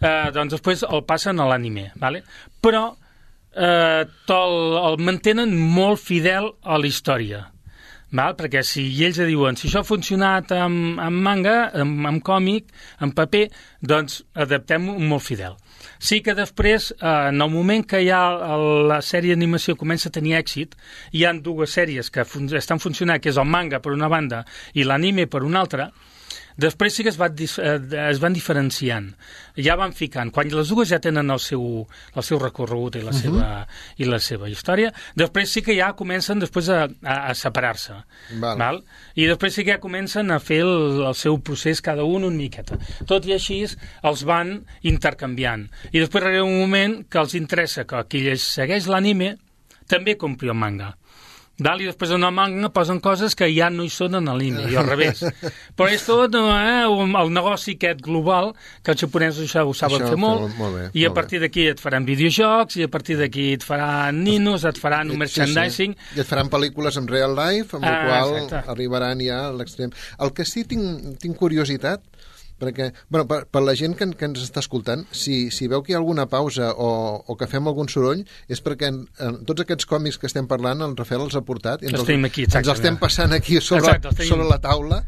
eh, 0.01 0.31
doncs 0.35 0.57
després 0.57 0.87
el 0.89 1.05
passen 1.09 1.41
a 1.41 1.49
l'anime, 1.51 1.91
¿vale? 2.01 2.23
però 2.61 2.91
eh, 3.55 4.05
el, 4.05 4.59
el 4.81 5.01
mantenen 5.03 5.55
molt 5.57 6.01
fidel 6.03 6.53
a 6.63 6.79
la 6.79 6.91
història. 6.91 7.47
Val? 8.11 8.35
Perquè 8.39 8.63
si 8.67 8.85
ells 9.05 9.21
diuen 9.23 9.59
si 9.59 9.69
això 9.69 9.85
ha 9.85 9.87
funcionat 9.87 10.51
amb, 10.57 10.99
amb 11.03 11.23
manga, 11.27 11.57
amb, 11.83 12.07
amb 12.11 12.23
còmic, 12.27 12.71
amb 12.99 13.15
paper, 13.15 13.47
doncs 13.81 14.21
adaptem-ho 14.35 14.97
molt 14.99 15.23
fidel. 15.27 15.57
Sí 16.03 16.21
que 16.25 16.35
després, 16.35 16.91
eh, 16.93 17.15
en 17.31 17.41
el 17.41 17.51
moment 17.53 17.87
que 17.87 18.03
ja 18.05 18.21
la 18.91 19.01
sèrie 19.05 19.37
d'animació 19.37 19.77
comença 19.79 20.11
a 20.11 20.17
tenir 20.17 20.37
èxit, 20.41 20.75
hi 21.13 21.25
han 21.25 21.43
dues 21.45 21.77
sèries 21.77 22.11
que 22.11 22.27
fun 22.27 22.51
estan 22.57 22.83
funcionant, 22.83 23.21
que 23.23 23.31
és 23.31 23.39
el 23.39 23.47
manga 23.49 23.81
per 23.81 23.95
una 23.95 24.09
banda 24.09 24.45
i 24.75 24.85
l'anime 24.85 25.29
per 25.31 25.45
una 25.47 25.63
altra, 25.63 25.91
Després 26.57 26.95
sí 26.95 27.05
que 27.07 27.11
es, 27.13 27.19
va, 27.21 27.31
eh, 27.31 27.79
es 28.11 28.21
van 28.23 28.33
diferenciant, 28.33 29.11
ja 29.57 29.77
van 29.77 29.93
ficant. 29.93 30.31
Quan 30.31 30.51
les 30.53 30.69
dues 30.69 30.89
ja 30.91 31.01
tenen 31.01 31.31
el 31.31 31.41
seu, 31.41 31.87
el 32.15 32.27
seu 32.27 32.39
recorregut 32.39 32.97
i 32.97 33.03
la, 33.03 33.11
uh 33.11 33.17
-huh. 33.17 33.23
seva, 33.23 33.67
i 33.97 34.05
la 34.05 34.19
seva 34.19 34.49
història, 34.49 34.93
després 35.15 35.51
sí 35.51 35.63
que 35.63 35.77
ja 35.77 35.93
comencen 35.93 36.39
després 36.39 36.69
a, 36.69 36.89
a, 37.03 37.31
a 37.31 37.35
separar-se. 37.35 37.95
Val. 38.39 38.59
Val? 38.59 38.85
I 39.15 39.27
després 39.27 39.55
sí 39.55 39.65
que 39.65 39.73
ja 39.73 39.81
comencen 39.81 40.31
a 40.31 40.41
fer 40.41 40.61
el, 40.61 41.03
el 41.07 41.15
seu 41.15 41.41
procés 41.41 41.81
cada 41.81 42.05
un 42.05 42.25
una 42.25 42.37
miqueta. 42.37 42.79
Tot 43.07 43.27
i 43.27 43.33
així 43.33 43.61
els 44.03 44.25
van 44.25 44.65
intercanviant. 44.83 45.69
I 45.93 45.99
després 45.99 46.25
arriba 46.25 46.45
un 46.45 46.59
moment 46.61 47.05
que 47.09 47.19
els 47.19 47.35
interessa 47.35 47.87
que 47.89 48.05
qui 48.09 48.37
segueix 48.37 48.89
l'anime 48.91 49.37
també 49.91 50.17
compri 50.17 50.49
el 50.49 50.59
manga. 50.59 50.95
Dalt, 51.61 51.83
i 51.85 51.89
després 51.91 52.15
en 52.17 52.25
el 52.25 52.33
manga 52.33 52.71
posen 52.73 53.01
coses 53.05 53.37
que 53.37 53.49
ja 53.53 53.69
no 53.73 53.85
hi 53.85 53.91
són 53.93 54.17
en 54.17 54.31
l'anime, 54.31 54.65
i 54.73 54.77
al 54.81 54.89
revés. 54.89 55.23
Però 55.77 55.89
és 55.93 56.05
tot 56.07 56.37
eh, 56.39 56.85
el 56.89 57.33
negoci 57.35 57.77
aquest 57.77 58.01
global, 58.05 58.55
que 58.83 58.95
els 58.95 59.05
japonesos 59.05 59.45
això 59.45 59.67
ho 59.69 59.75
saben 59.77 60.01
això 60.01 60.15
fer 60.15 60.21
molt, 60.21 60.55
molt 60.59 60.79
bé, 60.79 60.87
i 60.97 61.05
a 61.05 61.13
partir 61.17 61.43
d'aquí 61.45 61.69
et 61.75 61.83
faran 61.83 62.09
videojocs, 62.09 62.81
i 62.81 62.87
a 62.89 62.93
partir 62.93 63.19
d'aquí 63.21 63.51
et 63.59 63.67
faran 63.67 64.23
ninos, 64.25 64.65
et 64.69 64.81
faran 64.81 65.13
un 65.13 65.21
merchandising... 65.21 65.97
Sí, 65.97 66.09
sí. 66.13 66.17
I 66.19 66.25
et 66.25 66.31
faran 66.31 66.51
pel·lícules 66.53 66.97
en 67.01 67.11
real 67.11 67.37
life, 67.37 67.77
amb 67.77 67.89
ah, 67.89 67.97
qual 68.07 68.37
exacte. 68.41 68.65
arribaran 68.73 69.21
ja 69.25 69.43
a 69.51 69.53
l'extrem. 69.55 69.93
El 70.21 70.33
que 70.37 70.49
sí 70.49 70.65
tinc, 70.69 71.21
tinc 71.21 71.37
curiositat 71.41 72.10
perquè, 72.61 72.91
bueno, 73.09 73.27
per, 73.31 73.43
per 73.51 73.65
la 73.65 73.75
gent 73.79 73.97
que, 73.99 74.11
que 74.17 74.29
ens 74.29 74.43
està 74.45 74.63
escoltant, 74.65 75.07
si, 75.17 75.49
si 75.55 75.69
veu 75.71 75.85
que 75.85 75.95
hi 75.95 75.97
ha 75.97 76.01
alguna 76.01 76.29
pausa 76.31 76.73
o, 76.73 76.91
o 77.27 77.37
que 77.41 77.49
fem 77.51 77.69
algun 77.71 77.91
soroll, 77.93 78.25
és 78.49 78.63
perquè 78.65 78.93
en, 78.93 79.05
en 79.21 79.43
tots 79.49 79.65
aquests 79.65 79.89
còmics 79.91 80.21
que 80.21 80.29
estem 80.31 80.49
parlant, 80.51 80.85
el 80.87 80.97
Rafael 80.99 81.27
els 81.27 81.39
ha 81.39 81.45
portat, 81.47 81.85
i 81.85 81.91
ens, 81.91 82.01
els, 82.01 82.11
aquí, 82.29 82.47
exacte, 82.47 82.65
ens 82.65 82.75
els 82.75 82.83
estem 82.83 83.01
passant 83.01 83.37
aquí 83.37 83.61
sobre, 83.61 83.87
exacte, 83.87 84.15
tenim... 84.21 84.35
sobre 84.35 84.49
la 84.51 84.61
taula, 84.63 85.03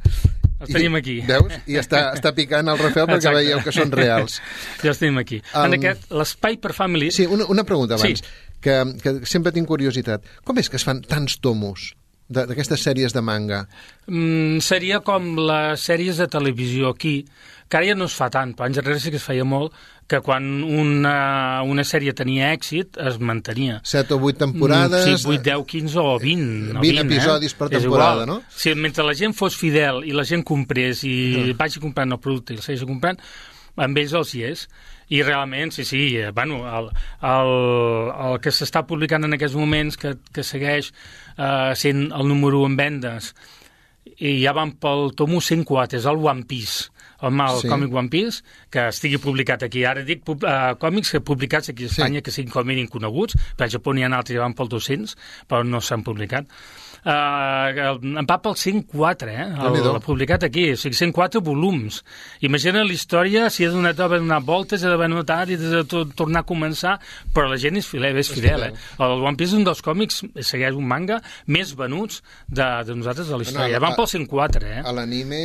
els 0.63 0.71
tenim 0.71 0.95
aquí. 0.99 1.17
Veus? 1.27 1.55
I 1.67 1.79
està, 1.81 2.05
està 2.17 2.33
picant 2.37 2.71
el 2.71 2.79
Rafael 2.79 3.09
perquè 3.11 3.19
Exacte. 3.25 3.39
veieu 3.41 3.63
que 3.65 3.75
són 3.75 3.95
reals. 3.95 4.39
Ja 4.83 4.93
els 4.93 5.01
tenim 5.03 5.19
aquí. 5.23 5.41
Um, 5.53 5.65
en 5.67 5.79
aquest, 5.81 6.07
l'espai 6.15 6.59
per 6.63 6.75
family... 6.77 7.11
Sí, 7.15 7.27
una, 7.27 7.49
una 7.51 7.67
pregunta 7.69 7.99
abans, 7.99 8.23
sí. 8.23 8.55
que, 8.63 8.79
que 9.03 9.17
sempre 9.29 9.55
tinc 9.55 9.67
curiositat. 9.71 10.29
Com 10.47 10.63
és 10.63 10.71
que 10.71 10.79
es 10.79 10.87
fan 10.87 11.03
tants 11.09 11.41
tomos? 11.43 11.93
D'aquestes 12.33 12.83
sèries 12.83 13.15
de 13.15 13.23
manga? 13.25 13.65
Mm, 14.09 14.61
seria 14.65 15.01
com 15.05 15.35
les 15.39 15.89
sèries 15.89 16.21
de 16.21 16.29
televisió 16.33 16.93
aquí, 16.93 17.21
que 17.69 17.81
ara 17.81 17.93
ja 17.93 17.97
no 17.97 18.09
es 18.11 18.17
fa 18.17 18.29
tant, 18.33 18.57
però 18.57 18.69
anys 18.69 18.83
enrere 18.83 19.01
sí 19.01 19.13
que 19.13 19.21
es 19.21 19.27
feia 19.27 19.45
molt, 19.49 19.77
que 20.13 20.21
quan 20.21 20.45
una, 20.67 21.63
una 21.65 21.85
sèrie 21.89 22.13
tenia 22.13 22.51
èxit 22.53 22.99
es 23.01 23.17
mantenia. 23.23 23.79
7 23.89 24.13
o 24.13 24.19
8 24.21 24.43
temporades... 24.43 25.07
Mm, 25.07 25.17
sí, 25.17 25.29
8, 25.39 25.45
10, 25.47 25.65
15 25.71 26.03
o 26.03 26.19
20. 26.21 26.51
20, 26.75 26.83
20 26.83 27.01
eh? 27.01 27.07
episodis 27.07 27.55
eh? 27.55 27.59
per 27.59 27.71
temporada, 27.73 28.27
no? 28.29 28.43
Sí, 28.53 28.75
mentre 28.77 29.07
la 29.09 29.15
gent 29.17 29.33
fos 29.39 29.57
fidel 29.57 30.03
i 30.05 30.13
la 30.17 30.27
gent 30.29 30.45
comprés 30.45 31.01
i 31.09 31.15
mm. 31.15 31.57
vagi 31.61 31.81
comprant 31.81 32.13
el 32.13 32.21
producte 32.21 32.53
i 32.53 32.61
el 32.61 32.67
segueixi 32.67 32.89
comprant, 32.89 33.23
amb 33.77 33.99
ells 33.99 34.15
els 34.19 34.35
hi 34.35 34.45
és. 34.51 34.67
I 35.13 35.21
realment, 35.27 35.73
sí, 35.75 35.85
sí, 35.85 36.05
eh, 36.17 36.31
bueno, 36.33 36.63
el, 36.65 36.87
el, 37.29 37.51
el 38.29 38.39
que 38.41 38.53
s'està 38.55 38.85
publicant 38.89 39.27
en 39.27 39.37
aquests 39.37 39.59
moments, 39.59 39.99
que, 40.01 40.15
que 40.33 40.45
segueix 40.47 40.89
eh, 41.37 41.73
sent 41.77 42.07
el 42.17 42.31
número 42.31 42.63
en 42.65 42.79
vendes, 42.79 43.33
i 44.23 44.39
ja 44.41 44.55
van 44.57 44.73
pel 44.81 45.13
tomo 45.19 45.41
104, 45.43 46.01
és 46.01 46.07
el 46.09 46.23
One 46.23 46.47
Piece, 46.49 46.89
el 47.23 47.35
mal 47.37 47.61
sí. 47.61 47.69
còmic 47.71 47.93
One 47.95 48.11
Piece, 48.13 48.41
que 48.73 48.87
estigui 48.91 49.21
publicat 49.23 49.67
aquí. 49.67 49.85
Ara 49.87 50.07
dic 50.07 50.25
uh, 50.33 50.39
còmics 50.81 51.13
que 51.15 51.21
publicats 51.25 51.71
aquí 51.71 51.87
a 51.87 51.93
Espanya 51.93 52.23
sí. 52.23 52.27
que 52.27 52.35
siguin 52.35 52.55
com 52.55 52.65
a 52.65 52.71
mínim 52.73 52.89
coneguts, 52.91 53.37
per 53.59 53.69
Japó 53.73 53.95
n'hi 53.95 54.07
ha 54.07 54.11
altres 54.11 54.39
ja 54.39 54.47
van 54.47 54.57
pel 54.59 54.73
200, 54.73 55.15
però 55.51 55.63
no 55.67 55.83
s'han 55.85 56.07
publicat 56.07 56.49
eh, 57.05 57.93
en 57.93 58.27
va 58.29 58.39
pel 58.43 58.57
104, 58.59 59.31
eh? 59.31 59.47
El, 59.67 60.01
publicat 60.05 60.47
aquí, 60.49 60.69
o 60.73 60.79
sigui, 60.81 60.97
104 60.99 61.43
volums. 61.45 62.03
Imagina 62.47 62.85
la 62.85 62.95
història, 62.95 63.49
si 63.51 63.67
ha 63.67 63.73
donat 63.73 64.01
a 64.01 64.09
donar 64.13 64.41
voltes, 64.47 64.85
ha 64.85 64.93
d'haver 64.93 65.11
notat 65.13 65.53
i 65.55 65.59
de 65.61 65.83
tornar 65.87 66.43
a 66.43 66.49
començar, 66.49 66.99
però 67.35 67.49
la 67.51 67.59
gent 67.61 67.79
és 67.81 67.89
fidel, 67.89 68.19
és 68.19 68.31
fidel, 68.31 68.69
eh? 68.69 68.73
El 69.03 69.23
One 69.23 69.37
Piece 69.37 69.53
és 69.53 69.59
un 69.59 69.67
dels 69.67 69.83
còmics, 69.85 70.23
segueix 70.47 70.79
un 70.79 70.87
manga, 70.89 71.21
més 71.47 71.75
venuts 71.79 72.23
de, 72.49 72.67
de 72.87 72.97
nosaltres 72.97 73.31
a 73.31 73.41
la 73.41 73.47
història. 73.47 73.79
No, 73.79 73.85
van 73.87 73.97
pel 73.99 74.11
104, 74.15 74.71
eh? 74.71 74.83
A 74.87 74.95
l'anime... 74.97 75.41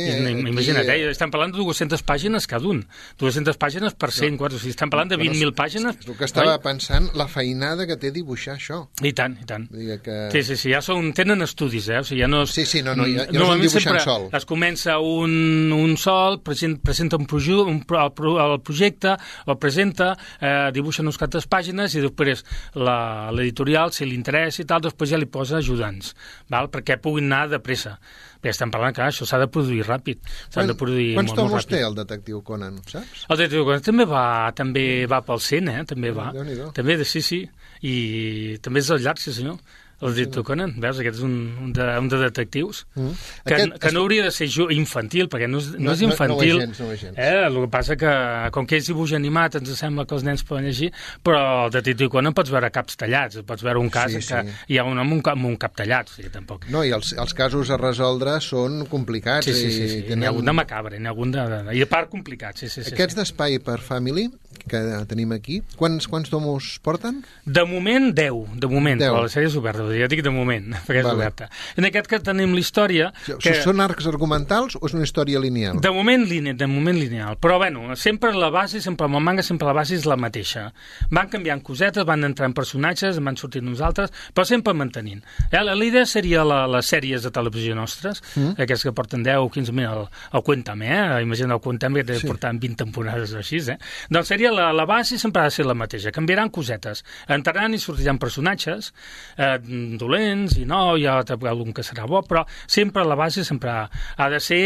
Imagina't, 0.48 0.88
eh? 0.88 1.10
Estem 1.12 1.32
parlant 1.34 1.52
de 1.54 1.60
200 1.60 2.04
pàgines 2.06 2.46
cada 2.50 2.70
un. 2.70 2.84
200 3.20 3.58
pàgines 3.60 3.96
per 3.98 4.12
104, 4.14 4.56
o 4.56 4.62
sigui, 4.62 4.74
estem 4.76 4.92
parlant 4.92 5.12
de 5.12 5.20
20.000 5.20 5.54
pàgines. 5.58 5.98
És 5.98 6.08
el 6.08 6.18
que 6.18 6.28
estava 6.28 6.54
oi? 6.56 6.62
pensant, 6.64 7.10
la 7.18 7.28
feinada 7.30 7.86
que 7.88 7.98
té 8.00 8.12
dibuixar 8.14 8.56
això. 8.56 8.84
I 9.02 9.12
tant, 9.16 9.36
i 9.42 9.48
tant. 9.48 9.68
Que... 10.04 10.18
Sí, 10.34 10.44
sí, 10.46 10.58
sí, 10.60 10.72
ja 10.72 10.82
són, 10.84 11.12
tenen 11.16 11.44
estudis, 11.48 11.88
eh? 11.90 11.98
O 12.02 12.06
sigui, 12.06 12.20
ja 12.22 12.28
no 12.30 12.42
és, 12.46 12.52
sí, 12.54 12.64
sí, 12.68 12.82
no, 12.84 12.94
no, 12.98 13.06
ja, 13.08 13.26
ja 13.26 13.34
no 13.34 13.48
és 13.48 13.56
un 13.56 13.64
dibuixant 13.64 14.00
sol. 14.04 14.28
Es 14.36 14.46
comença 14.48 14.98
un, 15.02 15.72
un 15.74 15.96
sol, 16.00 16.40
presenta, 16.44 16.82
presenta 16.90 17.18
un, 17.20 17.26
proju, 17.30 17.62
un 17.66 17.82
el, 17.82 18.38
el 18.44 18.56
projecte, 18.64 19.16
el 19.46 19.58
presenta, 19.58 20.12
eh, 20.40 20.70
dibuixa 20.76 21.04
uns 21.06 21.20
quantes 21.20 21.48
pàgines 21.50 21.96
i 21.96 22.04
després 22.04 22.44
l'editorial, 22.76 23.92
si 23.96 24.06
li 24.08 24.16
interessa 24.18 24.62
i 24.62 24.68
tal, 24.68 24.84
després 24.86 25.12
ja 25.12 25.20
li 25.20 25.28
posa 25.30 25.58
ajudants, 25.62 26.14
val? 26.52 26.70
perquè 26.72 27.00
puguin 27.02 27.30
anar 27.32 27.48
de 27.54 27.62
pressa. 27.64 27.98
Bé, 28.38 28.52
estem 28.52 28.70
parlant 28.70 28.94
que 28.94 29.02
això 29.02 29.26
s'ha 29.26 29.40
de 29.42 29.48
produir 29.50 29.82
ràpid. 29.82 30.20
S'ha 30.54 30.62
de 30.68 30.76
produir 30.78 31.08
Quants 31.16 31.32
molt, 31.32 31.40
tomos 31.40 31.66
té 31.66 31.80
el 31.82 31.96
detectiu 31.96 32.38
Conan, 32.46 32.76
saps? 32.86 33.24
El 33.26 33.40
detectiu 33.40 33.66
Conan 33.66 33.82
també 33.82 34.06
va, 34.06 34.24
també 34.54 34.84
va 35.10 35.18
pel 35.26 35.42
100, 35.42 35.72
eh? 35.72 35.82
També 35.90 36.12
va. 36.14 36.28
També, 36.76 36.98
sí, 37.02 37.24
sí. 37.26 37.40
I 37.82 38.58
també 38.62 38.84
és 38.84 38.92
el 38.94 39.02
llarg, 39.02 39.18
sí 39.22 39.34
senyor. 39.34 39.58
El 40.00 40.14
Detective 40.14 40.44
Conan, 40.46 40.74
veus? 40.78 41.00
Aquest 41.02 41.18
és 41.18 41.24
un, 41.26 41.34
un, 41.58 41.72
de, 41.74 41.86
un 41.98 42.08
de 42.10 42.20
detectius 42.22 42.84
mm. 42.94 43.14
que, 43.42 43.54
Aquest 43.56 43.78
que 43.82 43.90
no 43.94 44.04
hauria 44.04 44.28
de 44.28 44.32
ser 44.34 44.46
infantil, 44.74 45.26
perquè 45.32 45.48
no 45.50 45.58
és, 45.58 45.72
no, 45.74 45.88
no 45.88 45.96
és 45.96 46.04
infantil. 46.06 46.60
No, 46.60 46.68
no, 46.68 46.76
gens, 46.76 46.82
no 46.84 46.98
gens. 47.02 47.18
Eh? 47.18 47.46
El 47.48 47.58
que 47.64 47.70
passa 47.72 47.96
que, 47.98 48.12
com 48.54 48.68
que 48.68 48.78
és 48.78 48.86
dibuix 48.86 49.16
animat, 49.18 49.58
ens 49.58 49.74
sembla 49.80 50.06
que 50.06 50.14
els 50.14 50.26
nens 50.26 50.46
poden 50.46 50.68
llegir, 50.68 50.92
però 51.26 51.42
el 51.66 51.74
Detective 51.74 52.12
Conan 52.14 52.36
pots 52.36 52.54
veure 52.54 52.70
caps 52.74 53.00
tallats, 53.00 53.42
pots 53.48 53.66
veure 53.66 53.82
un 53.82 53.90
cas 53.90 54.14
sí, 54.14 54.22
sí. 54.22 54.30
que 54.30 54.74
hi 54.74 54.78
ha 54.78 54.86
un 54.86 54.98
home 55.02 55.08
amb 55.08 55.16
un, 55.16 55.22
amb 55.32 55.50
un 55.50 55.56
cap 55.60 55.74
tallat, 55.78 56.12
o 56.12 56.16
sigui, 56.18 56.30
tampoc. 56.34 56.68
No, 56.72 56.84
i 56.86 56.92
els, 56.94 57.14
els 57.18 57.34
casos 57.36 57.72
a 57.74 57.78
resoldre 57.80 58.36
són 58.44 58.84
complicats. 58.90 59.48
Sí, 59.48 59.54
sí, 59.56 59.72
sí. 59.72 59.88
sí. 59.88 60.02
Tenen... 60.06 60.22
N'hi 60.22 60.30
ha 60.30 60.34
algun 60.34 60.50
de 60.50 60.56
macabre, 60.60 61.00
n'hi 61.00 61.10
ha 61.10 61.14
algun 61.14 61.34
de, 61.34 61.46
de, 61.52 61.62
I 61.78 61.84
a 61.84 61.90
part 61.90 62.12
complicat, 62.12 62.60
sí, 62.60 62.70
sí. 62.70 62.84
sí 62.84 62.94
Aquests 62.94 63.16
sí. 63.16 63.22
d'espai 63.22 63.58
per 63.64 63.80
family, 63.84 64.28
que 64.68 64.80
tenim 65.08 65.32
aquí, 65.32 65.60
quants, 65.78 66.06
quants 66.10 66.30
tomos 66.30 66.76
porten? 66.84 67.22
De 67.44 67.64
moment, 67.68 68.10
10, 68.14 68.58
de 68.60 68.68
moment, 68.70 69.00
10. 69.00 69.10
però 69.10 69.24
la 69.24 69.32
sèrie 69.32 69.48
és 69.50 69.56
oberta, 69.58 69.86
ja 69.96 70.08
dic 70.10 70.22
de 70.24 70.32
moment 70.32 70.74
perquè 70.86 71.00
és 71.02 71.06
vale. 71.06 71.16
oberta. 71.16 71.48
En 71.80 71.88
aquest 71.88 72.08
cas 72.10 72.24
tenim 72.26 72.54
la 72.56 72.62
història... 72.62 73.10
Que... 73.28 73.54
Són 73.64 73.82
arcs 73.84 74.08
argumentals 74.10 74.76
o 74.78 74.84
és 74.88 74.96
una 74.96 75.06
història 75.06 75.40
lineal? 75.42 75.80
De 75.84 75.92
moment, 75.94 76.24
lineal, 76.28 76.56
de 76.60 76.68
moment 76.70 76.98
lineal. 76.98 77.38
Però, 77.42 77.58
bueno, 77.60 77.96
sempre 77.96 78.32
la 78.36 78.50
base, 78.54 78.82
sempre 78.84 79.08
amb 79.08 79.18
el 79.18 79.24
manga, 79.24 79.44
sempre 79.46 79.68
la 79.68 79.76
base 79.76 79.96
és 79.98 80.06
la 80.08 80.18
mateixa. 80.20 80.68
Van 81.14 81.30
canviant 81.32 81.62
cosetes, 81.64 82.06
van 82.08 82.24
entrant 82.28 82.56
personatges, 82.56 83.20
van 83.24 83.40
sortint 83.40 83.66
nosaltres, 83.68 84.12
però 84.34 84.46
sempre 84.48 84.76
mantenint. 84.76 85.24
Eh, 85.50 85.62
la, 85.62 85.74
la 85.74 85.88
idea 85.88 86.06
seria 86.08 86.44
la, 86.46 86.62
les 86.70 86.88
sèries 86.88 87.24
de 87.24 87.32
televisió 87.34 87.76
nostres, 87.78 88.22
mm. 88.34 88.58
aquests 88.64 88.88
que 88.88 88.94
porten 88.96 89.24
10 89.26 89.44
o 89.44 89.50
15 89.52 89.76
mil, 89.76 89.88
el, 89.88 90.06
el 90.32 90.44
Cuéntame, 90.44 90.92
eh? 90.92 91.22
Imagina 91.24 91.56
el 91.56 91.64
Cuéntame 91.64 92.04
que 92.04 92.20
sí. 92.20 92.28
portant 92.28 92.60
20 92.60 92.84
temporades 92.84 93.34
o 93.34 93.42
així, 93.42 93.60
eh? 93.72 93.78
Doncs 94.12 94.32
seria 94.38 94.52
la, 94.52 94.72
la 94.72 94.84
base 94.86 95.18
sempre 95.18 95.42
ha 95.42 95.48
de 95.48 95.50
ser 95.50 95.64
la 95.66 95.74
mateixa. 95.74 96.12
Canviaran 96.14 96.52
cosetes. 96.54 97.02
Entraran 97.26 97.72
i 97.74 97.80
sortiran 97.82 98.20
personatges 98.22 98.92
eh, 99.34 99.56
dolents, 99.98 100.54
i 100.60 100.66
no, 100.68 100.94
hi 100.94 101.08
ha 101.10 101.16
algun 101.50 101.74
que 101.74 101.82
serà 101.82 102.06
bo, 102.06 102.20
però 102.22 102.44
sempre 102.70 103.02
la 103.02 103.16
base 103.18 103.42
sempre 103.42 103.72
ha 103.90 104.28
de 104.30 104.38
ser, 104.38 104.60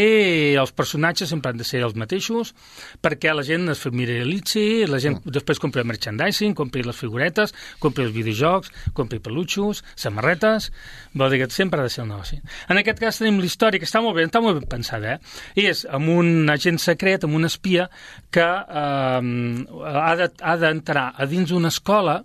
els 0.61 0.75
personatges 0.77 1.33
sempre 1.33 1.55
han 1.55 1.63
de 1.63 1.65
ser 1.65 1.81
els 1.87 1.97
mateixos, 1.97 2.53
perquè 3.01 3.33
la 3.33 3.47
gent 3.49 3.73
es 3.73 3.81
familiaritzi, 3.81 4.85
la 4.91 5.01
gent 5.01 5.23
mm. 5.23 5.33
després 5.39 5.63
compri 5.63 5.81
el 5.81 5.89
merchandising, 5.89 6.53
compri 6.59 6.85
les 6.85 7.01
figuretes, 7.01 7.57
compri 7.81 8.05
els 8.05 8.13
videojocs, 8.13 8.69
compri 8.93 9.23
peluixos, 9.25 9.81
samarretes, 9.97 10.69
vol 11.17 11.33
dir 11.33 11.41
que 11.41 11.49
sempre 11.49 11.81
ha 11.81 11.89
de 11.89 11.95
ser 11.97 12.05
el 12.05 12.13
negoci. 12.13 12.43
En 12.69 12.83
aquest 12.83 13.01
cas 13.01 13.23
tenim 13.23 13.41
la 13.41 13.49
història, 13.49 13.81
que 13.81 13.89
està 13.89 14.05
molt 14.05 14.21
bé, 14.21 14.29
està 14.29 14.45
molt 14.45 14.61
ben 14.61 14.69
pensada, 14.77 15.17
eh? 15.17 15.41
I 15.65 15.71
és 15.73 15.87
amb 15.89 16.13
un 16.13 16.53
agent 16.53 16.77
secret, 16.83 17.25
amb 17.25 17.41
un 17.41 17.49
espia, 17.49 17.89
que 18.33 18.45
eh, 18.45 19.62
ha 19.69 20.57
d'entrar 20.61 21.07
de, 21.13 21.23
a 21.23 21.29
dins 21.31 21.51
d'una 21.51 21.71
escola 21.73 22.21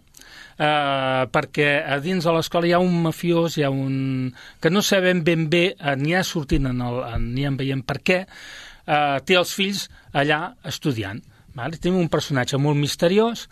eh, 0.57 1.23
perquè 1.31 1.69
a 1.85 1.99
dins 2.03 2.25
de 2.25 2.33
l'escola 2.33 2.67
hi 2.67 2.73
ha 2.75 2.81
un 2.83 3.01
mafiós, 3.05 3.57
hi 3.57 3.65
ha 3.65 3.71
un... 3.71 4.33
que 4.61 4.71
no 4.73 4.81
sabem 4.81 5.23
ben 5.23 5.47
bé, 5.49 5.65
eh, 5.77 5.95
n'hi 5.99 6.15
ha 6.17 6.23
sortint, 6.25 6.69
en 6.71 6.83
el, 6.83 7.01
n'hi 7.23 7.47
ha 7.47 7.53
veient 7.57 7.83
per 7.87 7.99
què, 8.01 8.19
eh, 8.25 9.17
té 9.25 9.37
els 9.39 9.53
fills 9.53 9.87
allà 10.13 10.41
estudiant. 10.67 11.21
Vale? 11.57 11.79
Tenim 11.81 11.97
un 12.01 12.11
personatge 12.13 12.59
molt 12.61 12.77
misteriós, 12.77 13.47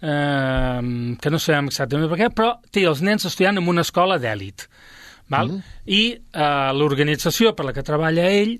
eh, 0.00 0.80
que 1.20 1.32
no 1.32 1.40
sabem 1.40 1.72
exactament 1.72 2.12
per 2.12 2.20
què, 2.20 2.32
però 2.32 2.54
té 2.72 2.86
els 2.88 3.02
nens 3.04 3.28
estudiant 3.28 3.60
en 3.60 3.68
una 3.68 3.86
escola 3.86 4.20
d'èlit. 4.20 4.68
Val? 5.32 5.48
Mm. 5.48 5.74
I 5.88 6.02
eh, 6.12 6.70
l'organització 6.76 7.56
per 7.56 7.68
la 7.68 7.76
que 7.76 7.84
treballa 7.86 8.28
ell 8.28 8.58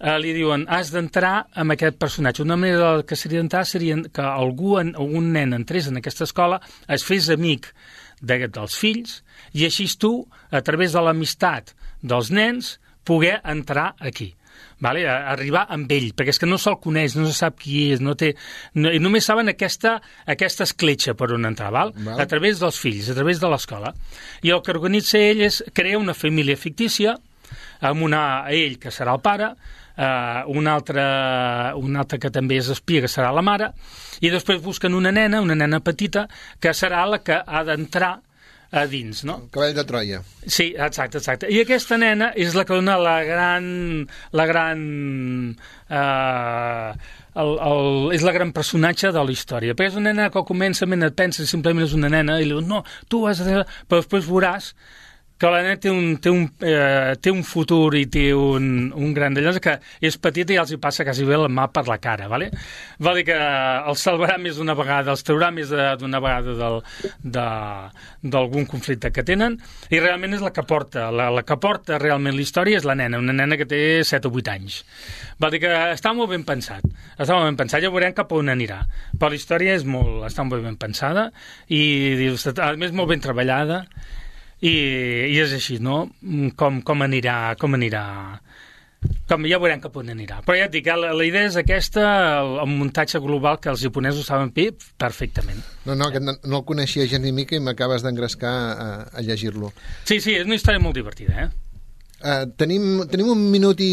eh, 0.00 0.16
li 0.20 0.34
diuen 0.36 0.66
has 0.68 0.92
d'entrar 0.94 1.46
amb 1.54 1.74
aquest 1.74 1.98
personatge. 2.00 2.44
Una 2.44 2.58
manera 2.60 3.02
que 3.06 3.18
seria 3.18 3.42
d'entrar 3.42 3.64
seria 3.68 3.98
que 4.12 4.24
algú, 4.24 4.78
en, 4.80 4.94
un 4.96 5.32
nen 5.34 5.56
entrés 5.56 5.88
en 5.90 6.00
aquesta 6.00 6.28
escola, 6.28 6.60
es 6.88 7.06
fes 7.06 7.30
amic 7.34 7.70
de, 8.20 8.44
dels 8.46 8.78
fills 8.78 9.20
i 9.52 9.66
així 9.68 9.88
tu, 10.00 10.16
a 10.50 10.62
través 10.64 10.94
de 10.94 11.02
l'amistat 11.02 11.74
dels 12.02 12.30
nens, 12.34 12.78
poder 13.04 13.38
entrar 13.44 13.92
aquí 14.00 14.32
vale? 14.80 15.04
a 15.08 15.30
arribar 15.32 15.64
amb 15.72 15.90
ell, 15.92 16.10
perquè 16.16 16.34
és 16.34 16.40
que 16.40 16.48
no 16.48 16.58
se'l 16.60 16.78
coneix, 16.82 17.16
no 17.18 17.26
se 17.28 17.36
sap 17.36 17.58
qui 17.60 17.90
és, 17.94 18.02
no 18.04 18.14
té, 18.18 18.32
no, 18.78 18.92
i 18.92 19.00
només 19.02 19.26
saben 19.28 19.50
aquesta, 19.52 19.96
aquesta 20.30 20.66
escletxa 20.68 21.16
per 21.18 21.30
on 21.36 21.48
entrar, 21.48 21.70
val? 21.74 21.94
val? 21.96 22.18
a 22.20 22.26
través 22.30 22.60
dels 22.62 22.80
fills, 22.80 23.10
a 23.10 23.16
través 23.16 23.40
de 23.42 23.50
l'escola. 23.50 23.94
I 24.42 24.54
el 24.54 24.64
que 24.64 24.74
organitza 24.74 25.20
ell 25.20 25.44
és 25.46 25.62
crear 25.76 26.02
una 26.02 26.16
família 26.16 26.58
fictícia, 26.60 27.16
amb 27.84 28.04
una, 28.06 28.44
ell, 28.52 28.78
que 28.80 28.92
serà 28.94 29.16
el 29.16 29.24
pare, 29.24 29.52
uh, 29.96 30.44
un, 30.50 30.68
altre, 30.70 31.04
un 31.80 31.96
altre 31.96 32.20
que 32.22 32.32
també 32.34 32.58
és 32.60 32.70
espia, 32.74 33.04
que 33.04 33.10
serà 33.10 33.32
la 33.34 33.44
mare, 33.44 33.72
i 34.20 34.30
després 34.32 34.62
busquen 34.64 34.94
una 34.94 35.12
nena, 35.14 35.42
una 35.44 35.56
nena 35.58 35.82
petita, 35.84 36.28
que 36.60 36.74
serà 36.76 37.04
la 37.08 37.22
que 37.24 37.40
ha 37.44 37.64
d'entrar 37.66 38.14
a 38.74 38.86
dins, 38.90 39.22
no? 39.22 39.36
El 39.44 39.50
cavall 39.54 39.74
de 39.76 39.84
Troia. 39.86 40.20
Sí, 40.46 40.72
exacte, 40.74 41.20
exacte. 41.20 41.50
I 41.52 41.60
aquesta 41.62 41.98
nena 42.00 42.32
és 42.34 42.56
la 42.58 42.64
que 42.66 42.74
dona 42.74 42.96
la 42.98 43.18
gran... 43.26 43.68
La 44.34 44.46
gran 44.50 44.80
eh, 45.88 46.94
el, 47.34 47.52
el, 47.68 47.88
és 48.14 48.24
la 48.26 48.34
gran 48.34 48.52
personatge 48.54 49.12
de 49.14 49.22
la 49.22 49.34
història. 49.34 49.76
Perquè 49.78 49.92
és 49.92 50.00
una 50.00 50.10
nena 50.12 50.30
que 50.30 50.40
al 50.42 50.46
començament 50.48 51.06
et 51.06 51.16
pensa 51.18 51.46
simplement 51.46 51.86
és 51.86 51.94
una 51.94 52.10
nena 52.10 52.40
i 52.40 52.48
li 52.48 52.54
dius, 52.54 52.66
no, 52.66 52.82
tu 53.10 53.24
has 53.30 53.42
de... 53.46 53.62
Però 53.86 54.02
després 54.02 54.26
veuràs 54.26 54.72
que 55.38 55.50
la 55.50 55.62
nena 55.64 55.78
té 55.82 55.90
un, 55.90 56.16
té 56.22 56.30
un, 56.30 56.44
eh, 56.62 57.14
té 57.20 57.32
un 57.34 57.42
futur 57.44 57.96
i 57.98 58.04
té 58.10 58.28
un, 58.36 58.92
un 58.94 59.14
gran 59.16 59.34
d'allò 59.34 59.52
que 59.62 59.74
és 60.04 60.16
petita 60.22 60.54
i 60.54 60.58
els 60.62 60.70
hi 60.72 60.78
passa 60.82 61.04
quasi 61.06 61.26
bé 61.26 61.38
la 61.40 61.50
mà 61.50 61.66
per 61.74 61.84
la 61.88 61.98
cara, 62.02 62.28
vale? 62.30 62.50
Vol 63.02 63.18
dir 63.18 63.26
que 63.32 63.38
els 63.38 64.04
salvarà 64.06 64.38
més 64.38 64.60
d'una 64.60 64.76
vegada, 64.78 65.10
els 65.10 65.26
traurà 65.26 65.50
més 65.54 65.72
d'una 66.00 66.22
vegada 66.22 66.70
d'algun 67.24 68.68
conflicte 68.70 69.10
que 69.10 69.26
tenen 69.26 69.58
i 69.90 70.00
realment 70.00 70.38
és 70.38 70.44
la 70.44 70.52
que 70.54 70.62
porta, 70.68 71.10
la, 71.10 71.28
la 71.34 71.42
que 71.46 71.58
porta 71.60 71.98
realment 71.98 72.36
la 72.38 72.46
història 72.46 72.78
és 72.78 72.86
la 72.86 72.94
nena, 72.98 73.18
una 73.18 73.34
nena 73.34 73.58
que 73.58 73.66
té 73.66 73.82
7 74.06 74.30
o 74.30 74.34
8 74.38 74.54
anys. 74.54 74.80
Vol 75.42 75.54
dir 75.54 75.64
que 75.66 75.76
està 75.90 76.14
molt 76.14 76.30
ben 76.30 76.46
pensat, 76.46 76.84
està 77.18 77.34
molt 77.34 77.50
ben 77.50 77.58
pensat, 77.64 77.82
ja 77.82 77.90
veurem 77.90 78.14
cap 78.14 78.30
on 78.32 78.52
anirà, 78.54 78.84
però 79.18 79.34
la 79.34 79.40
història 79.40 79.74
és 79.74 79.84
molt, 79.84 80.22
està 80.30 80.46
molt 80.46 80.62
ben 80.62 80.78
pensada 80.78 81.30
i 81.68 81.82
a 82.54 82.74
més 82.78 82.94
molt 82.94 83.10
ben 83.10 83.22
treballada 83.24 83.84
i, 84.60 84.74
i 85.32 85.38
és 85.42 85.54
així, 85.56 85.80
no? 85.82 86.04
Com, 86.56 86.82
com 86.86 87.06
anirà, 87.06 87.54
com 87.60 87.74
anirà 87.78 88.04
com 89.28 89.44
ja 89.48 89.58
veurem 89.60 89.80
cap 89.82 89.96
on 90.00 90.10
anirà. 90.12 90.40
Però 90.44 90.56
ja 90.58 90.68
et 90.68 90.72
dic, 90.74 90.88
la, 90.88 91.12
la 91.16 91.26
idea 91.26 91.48
és 91.48 91.58
aquesta, 91.60 92.04
el, 92.40 92.54
el 92.62 92.70
muntatge 92.70 93.20
global 93.24 93.58
que 93.62 93.70
els 93.72 93.82
japonesos 93.84 94.28
saben 94.30 94.52
fer 94.56 94.70
perfectament. 95.00 95.60
No, 95.84 95.96
no, 95.98 96.08
no, 96.20 96.36
no 96.40 96.60
el 96.60 96.64
coneixia 96.68 97.06
gens 97.10 97.24
ni 97.24 97.32
mica 97.36 97.56
i 97.56 97.62
m'acabes 97.64 98.04
d'engrescar 98.04 98.54
a, 98.54 98.88
a 99.12 99.24
llegir-lo. 99.24 99.72
Sí, 100.08 100.20
sí, 100.20 100.38
és 100.38 100.48
una 100.48 100.58
història 100.58 100.82
molt 100.82 100.96
divertida, 101.00 101.46
eh? 101.46 101.50
Uh, 102.24 102.46
tenim, 102.56 103.02
tenim 103.10 103.28
un 103.34 103.40
minut 103.52 103.80
i, 103.84 103.90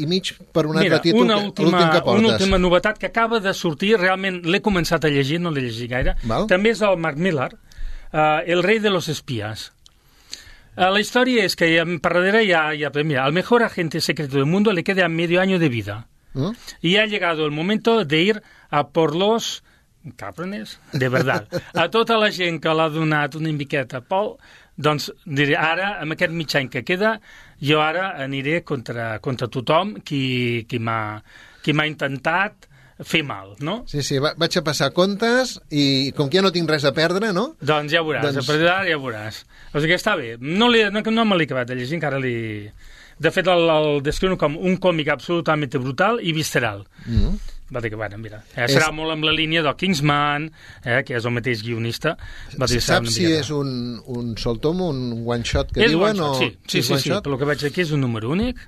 i 0.00 0.06
mig 0.08 0.30
per 0.56 0.62
un 0.64 0.78
Mira, 0.78 0.86
altre 0.86 1.02
títol, 1.10 1.26
una 1.26 1.36
última, 1.42 1.82
que, 1.82 1.98
que 1.98 2.04
portes. 2.06 2.22
Una 2.22 2.32
última 2.38 2.60
novetat 2.62 3.00
que 3.00 3.10
acaba 3.10 3.42
de 3.44 3.52
sortir, 3.52 3.98
realment 4.00 4.40
l'he 4.48 4.62
començat 4.64 5.04
a 5.04 5.12
llegir, 5.12 5.42
no 5.44 5.52
l'he 5.52 5.66
llegit 5.66 5.90
gaire, 5.92 6.16
Val? 6.24 6.48
també 6.48 6.72
és 6.72 6.80
el 6.86 6.96
Mark 6.96 7.20
Millar, 7.20 7.50
uh, 7.52 8.40
El 8.46 8.64
rei 8.64 8.80
de 8.80 8.94
los 8.94 9.10
espías. 9.12 9.73
Ah, 10.76 10.90
la 10.90 11.00
historia 11.00 11.44
es 11.44 11.56
que 11.56 11.84
para 12.00 12.42
ya, 12.42 12.74
ya 12.74 12.90
mira, 13.04 13.24
al 13.24 13.32
mejor 13.32 13.62
agente 13.62 14.00
secreto 14.00 14.36
del 14.36 14.46
mundo 14.46 14.72
le 14.72 14.84
queda 14.84 15.08
medio 15.08 15.40
año 15.40 15.58
de 15.58 15.68
vida. 15.68 16.08
¿Mm? 16.34 16.50
Y 16.80 16.96
ha 16.96 17.06
llegado 17.06 17.44
el 17.46 17.52
momento 17.52 18.04
de 18.04 18.22
ir 18.22 18.42
a 18.70 18.88
por 18.88 19.14
los 19.14 19.62
cabrones, 20.16 20.80
de 20.92 21.08
verdad. 21.08 21.48
A 21.74 21.88
tota 21.90 22.18
la 22.18 22.30
gent 22.32 22.60
que 22.60 22.74
l'ha 22.74 22.90
donat 22.92 23.38
una 23.38 23.52
miqueta 23.56 24.02
Pol, 24.04 24.34
doncs 24.76 25.08
diré, 25.24 25.56
ara, 25.56 25.94
amb 26.02 26.12
aquest 26.12 26.34
mig 26.34 26.52
any 26.58 26.68
que 26.68 26.84
queda, 26.84 27.14
jo 27.62 27.80
ara 27.80 28.10
aniré 28.20 28.62
contra, 28.66 29.18
contra 29.24 29.48
tothom 29.48 29.94
qui, 30.04 30.66
qui 30.68 30.78
m'ha 30.82 31.86
intentat 31.88 32.68
fer 33.02 33.24
mal, 33.26 33.54
no? 33.64 33.82
Sí, 33.90 34.04
sí, 34.06 34.20
va, 34.22 34.34
vaig 34.38 34.58
a 34.58 34.62
passar 34.66 34.92
comptes 34.94 35.56
i 35.74 36.12
com 36.16 36.28
que 36.30 36.38
ja 36.38 36.44
no 36.44 36.52
tinc 36.54 36.70
res 36.70 36.84
a 36.86 36.92
perdre, 36.94 37.32
no? 37.34 37.54
Doncs 37.62 37.94
ja 37.94 38.04
veuràs, 38.06 38.28
doncs... 38.28 38.44
a 38.44 38.46
partir 38.46 38.68
d'ara 38.68 38.86
ja 38.86 39.00
veuràs. 39.02 39.40
O 39.74 39.80
sigui 39.82 39.92
que 39.92 39.98
està 39.98 40.14
bé. 40.16 40.36
No, 40.40 40.68
li, 40.70 40.84
no, 40.94 41.02
no 41.10 41.24
me 41.26 41.38
l'he 41.38 41.48
acabat 41.48 41.72
de 41.72 41.78
llegir, 41.78 41.98
encara 41.98 42.20
li... 42.22 42.36
De 43.18 43.30
fet, 43.30 43.46
el, 43.50 43.68
el 43.70 44.00
descriu 44.02 44.34
com 44.38 44.56
un 44.58 44.78
còmic 44.82 45.10
absolutament 45.14 45.74
brutal 45.76 46.18
i 46.22 46.32
visceral. 46.34 46.86
Mm 47.06 47.18
-hmm. 47.18 47.52
Va 47.74 47.80
dir 47.80 47.90
que, 47.90 47.96
bueno, 47.96 48.18
mira, 48.18 48.42
eh, 48.54 48.66
serà 48.68 48.90
és... 48.90 48.92
molt 48.92 49.10
amb 49.10 49.24
la 49.24 49.32
línia 49.32 49.62
del 49.62 49.74
Kingsman, 49.74 50.50
eh, 50.84 51.02
que 51.02 51.16
és 51.16 51.24
el 51.24 51.32
mateix 51.32 51.62
guionista. 51.62 52.16
Va 52.60 52.66
dir, 52.66 52.80
Saps 52.80 53.14
si 53.16 53.24
és 53.24 53.50
un, 53.50 54.00
un 54.06 54.36
sol 54.36 54.60
tom, 54.60 54.80
un 54.80 55.24
one-shot 55.24 55.72
que 55.72 55.82
és 55.82 55.90
diuen? 55.90 56.10
One 56.10 56.20
-shot, 56.20 56.36
o... 56.36 56.38
Sí, 56.38 56.50
sí, 56.66 56.82
sí, 56.82 56.94
sí, 56.94 57.00
sí, 57.08 57.10
per 57.24 57.38
que 57.38 57.44
veig 57.44 57.64
aquí 57.64 57.80
és 57.80 57.90
un 57.90 58.00
número 58.00 58.30
únic, 58.30 58.60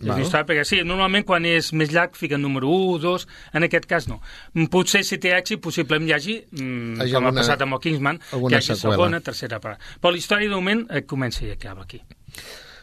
Història, 0.00 0.46
perquè 0.48 0.64
sí, 0.64 0.80
normalment 0.86 1.26
quan 1.28 1.44
és 1.48 1.72
més 1.76 1.90
llarg 1.92 2.16
fiquen 2.16 2.40
número 2.40 2.70
1, 2.72 3.00
2, 3.02 3.26
en 3.58 3.66
aquest 3.66 3.88
cas 3.90 4.08
no. 4.08 4.20
Mm, 4.54 4.70
potser 4.72 5.02
si 5.04 5.18
té 5.20 5.34
èxit, 5.36 5.60
possiblement 5.60 6.08
hi 6.08 6.14
hagi, 6.16 6.38
mm, 6.40 6.96
com 6.96 7.04
alguna, 7.04 7.28
ha 7.28 7.36
passat 7.42 7.66
amb 7.66 7.76
el 7.76 7.82
Kingsman, 7.84 8.22
que 8.30 8.40
hi 8.40 8.56
hagi 8.56 8.72
seqüela. 8.72 8.96
segona, 8.96 9.20
tercera 9.20 9.60
part. 9.60 9.82
Però 10.00 10.14
la 10.14 10.22
història 10.22 10.48
de 10.48 10.56
moment 10.56 10.86
eh, 10.88 11.04
comença 11.04 11.44
i 11.44 11.52
acaba 11.52 11.84
aquí. 11.84 12.00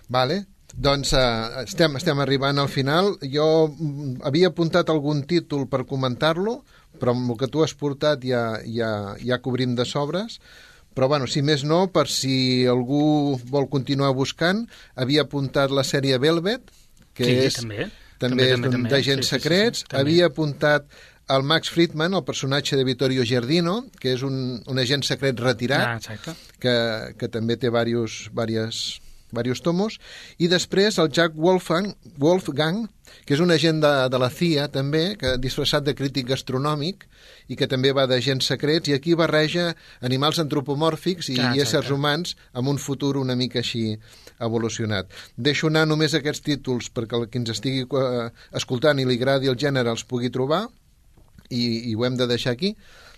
Vale. 0.10 0.46
Doncs 0.78 1.14
uh, 1.16 1.64
estem, 1.64 1.96
estem 1.98 2.20
arribant 2.22 2.60
al 2.62 2.70
final. 2.70 3.16
Jo 3.24 3.68
mm, 3.68 4.22
havia 4.28 4.52
apuntat 4.52 4.90
algun 4.94 5.24
títol 5.26 5.66
per 5.72 5.88
comentar-lo, 5.90 6.60
però 7.00 7.16
amb 7.16 7.34
el 7.34 7.38
que 7.40 7.50
tu 7.50 7.64
has 7.64 7.74
portat 7.74 8.22
ja, 8.22 8.60
ja, 8.62 9.16
ja 9.18 9.42
cobrim 9.42 9.74
de 9.76 9.86
sobres. 9.86 10.38
Però, 10.98 11.06
bueno, 11.08 11.28
si 11.30 11.44
més 11.46 11.62
no, 11.62 11.88
per 11.94 12.08
si 12.10 12.66
algú 12.66 13.38
vol 13.54 13.68
continuar 13.70 14.16
buscant, 14.18 14.64
havia 14.98 15.28
apuntat 15.28 15.70
la 15.70 15.84
sèrie 15.86 16.18
Velvet, 16.18 16.72
que 17.18 17.26
sí, 17.26 17.38
és, 17.50 17.60
també, 17.60 17.90
també, 18.22 18.50
també 18.54 18.84
és 18.86 18.92
d'agents 18.94 19.30
sí, 19.30 19.36
secrets. 19.36 19.84
Sí, 19.84 19.90
sí, 19.90 19.98
havia 20.00 20.30
apuntat 20.32 20.88
el 21.36 21.44
Max 21.44 21.74
Friedman, 21.74 22.14
el 22.16 22.24
personatge 22.24 22.78
de 22.80 22.86
Vittorio 22.88 23.26
Giardino, 23.28 23.82
que 24.00 24.14
és 24.16 24.24
un, 24.24 24.62
un 24.64 24.80
agent 24.80 25.04
secret 25.04 25.40
retirat, 25.44 26.08
ah, 26.08 26.38
que, 26.64 26.78
que 27.20 27.30
també 27.34 27.58
té 27.60 27.68
diversos, 27.68 28.30
diverses, 28.32 28.84
diversos 29.34 29.64
tomos, 29.66 29.98
i 30.40 30.48
després 30.48 31.02
el 31.04 31.12
Jack 31.12 31.36
Wolfgang, 31.36 31.92
Wolfgang 32.22 32.86
que 33.26 33.36
és 33.36 33.42
un 33.44 33.52
agent 33.52 33.82
de, 33.84 33.92
de 34.12 34.20
la 34.22 34.30
CIA 34.32 34.68
també, 34.72 35.04
que 35.20 35.36
disfressat 35.42 35.86
de 35.86 35.96
crític 35.98 36.30
gastronòmic 36.30 37.06
i 37.52 37.58
que 37.60 37.68
també 37.70 37.94
va 37.96 38.08
d'agents 38.10 38.48
secrets, 38.54 38.90
i 38.90 38.96
aquí 38.96 39.16
barreja 39.20 39.74
animals 40.06 40.40
antropomòrfics 40.44 41.32
i, 41.34 41.38
ah, 41.42 41.54
i 41.56 41.64
éssers 41.64 41.92
humans 41.94 42.38
amb 42.54 42.72
un 42.72 42.80
futur 42.82 43.18
una 43.20 43.36
mica 43.40 43.60
així 43.64 43.98
evolucionat. 44.44 45.12
Deixo 45.36 45.72
anar 45.72 45.86
només 45.88 46.16
aquests 46.18 46.44
títols 46.46 46.92
perquè 46.94 47.18
el 47.20 47.28
que 47.32 47.42
ens 47.42 47.54
estigui 47.56 47.86
eh, 47.86 48.28
escoltant 48.58 49.00
i 49.00 49.08
li 49.08 49.18
agradi 49.20 49.52
el 49.52 49.60
gènere 49.60 49.94
els 49.94 50.06
pugui 50.06 50.32
trobar 50.34 50.66
i, 51.50 51.92
i 51.92 51.96
ho 51.96 52.06
hem 52.06 52.18
de 52.20 52.30
deixar 52.30 52.56
aquí. 52.56 52.76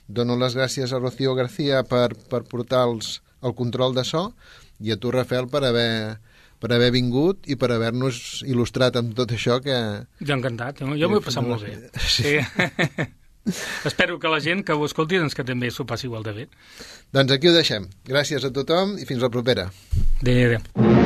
Dono 0.08 0.38
les 0.40 0.56
gràcies 0.58 0.94
a 0.94 1.02
Rocío 1.02 1.36
García 1.38 1.84
per, 1.86 2.16
per 2.32 2.44
portar 2.50 2.88
els, 2.90 3.20
el 3.44 3.54
control 3.56 3.94
de 3.98 4.06
so 4.08 4.32
i 4.80 4.94
a 4.94 4.98
tu, 4.98 5.12
Rafael, 5.12 5.50
per 5.52 5.66
haver 5.68 5.92
per 6.60 6.74
haver 6.76 6.90
vingut 6.92 7.48
i 7.48 7.56
per 7.56 7.70
haver-nos 7.72 8.42
il·lustrat 8.44 8.98
amb 9.00 9.14
tot 9.16 9.32
això 9.32 9.62
que... 9.64 9.78
Jo 10.20 10.36
encantat, 10.36 10.84
jo 10.84 11.08
m'ho 11.08 11.22
he 11.22 11.24
passat 11.24 11.48
molt 11.48 11.64
bé. 11.64 11.78
Sí. 12.04 12.36
Espero 13.88 14.20
que 14.20 14.28
la 14.28 14.42
gent 14.44 14.66
que 14.68 14.76
ho 14.76 14.86
escolti 14.86 15.18
doncs 15.22 15.38
que 15.38 15.48
també 15.48 15.72
s'ho 15.72 15.88
passi 15.88 16.10
igual 16.10 16.28
de 16.28 16.36
bé. 16.42 16.48
Doncs 17.16 17.38
aquí 17.38 17.50
ho 17.50 17.56
deixem. 17.56 17.88
Gràcies 18.08 18.46
a 18.46 18.54
tothom 18.54 18.98
i 19.00 19.08
fins 19.10 19.24
la 19.24 19.32
propera. 19.34 19.70
Adéu, 20.20 20.60
adéu. 20.60 20.99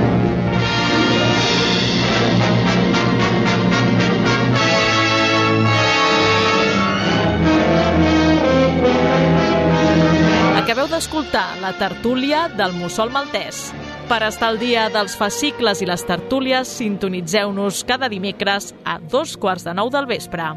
La 11.63 11.71
tertúlia 11.80 12.49
del 12.58 12.73
Mussol 12.76 13.08
Maltès. 13.15 13.69
Per 14.10 14.19
estar 14.28 14.49
al 14.52 14.60
dia 14.60 14.89
dels 14.91 15.15
fascicles 15.15 15.80
i 15.80 15.88
les 15.88 16.04
tertúlies, 16.04 16.67
sintonitzeu-nos 16.82 17.86
cada 17.88 18.12
dimecres 18.12 18.73
a 18.84 18.99
dos 18.99 19.38
quarts 19.39 19.63
de 19.63 19.80
nou 19.80 19.93
del 19.93 20.10
vespre. 20.12 20.52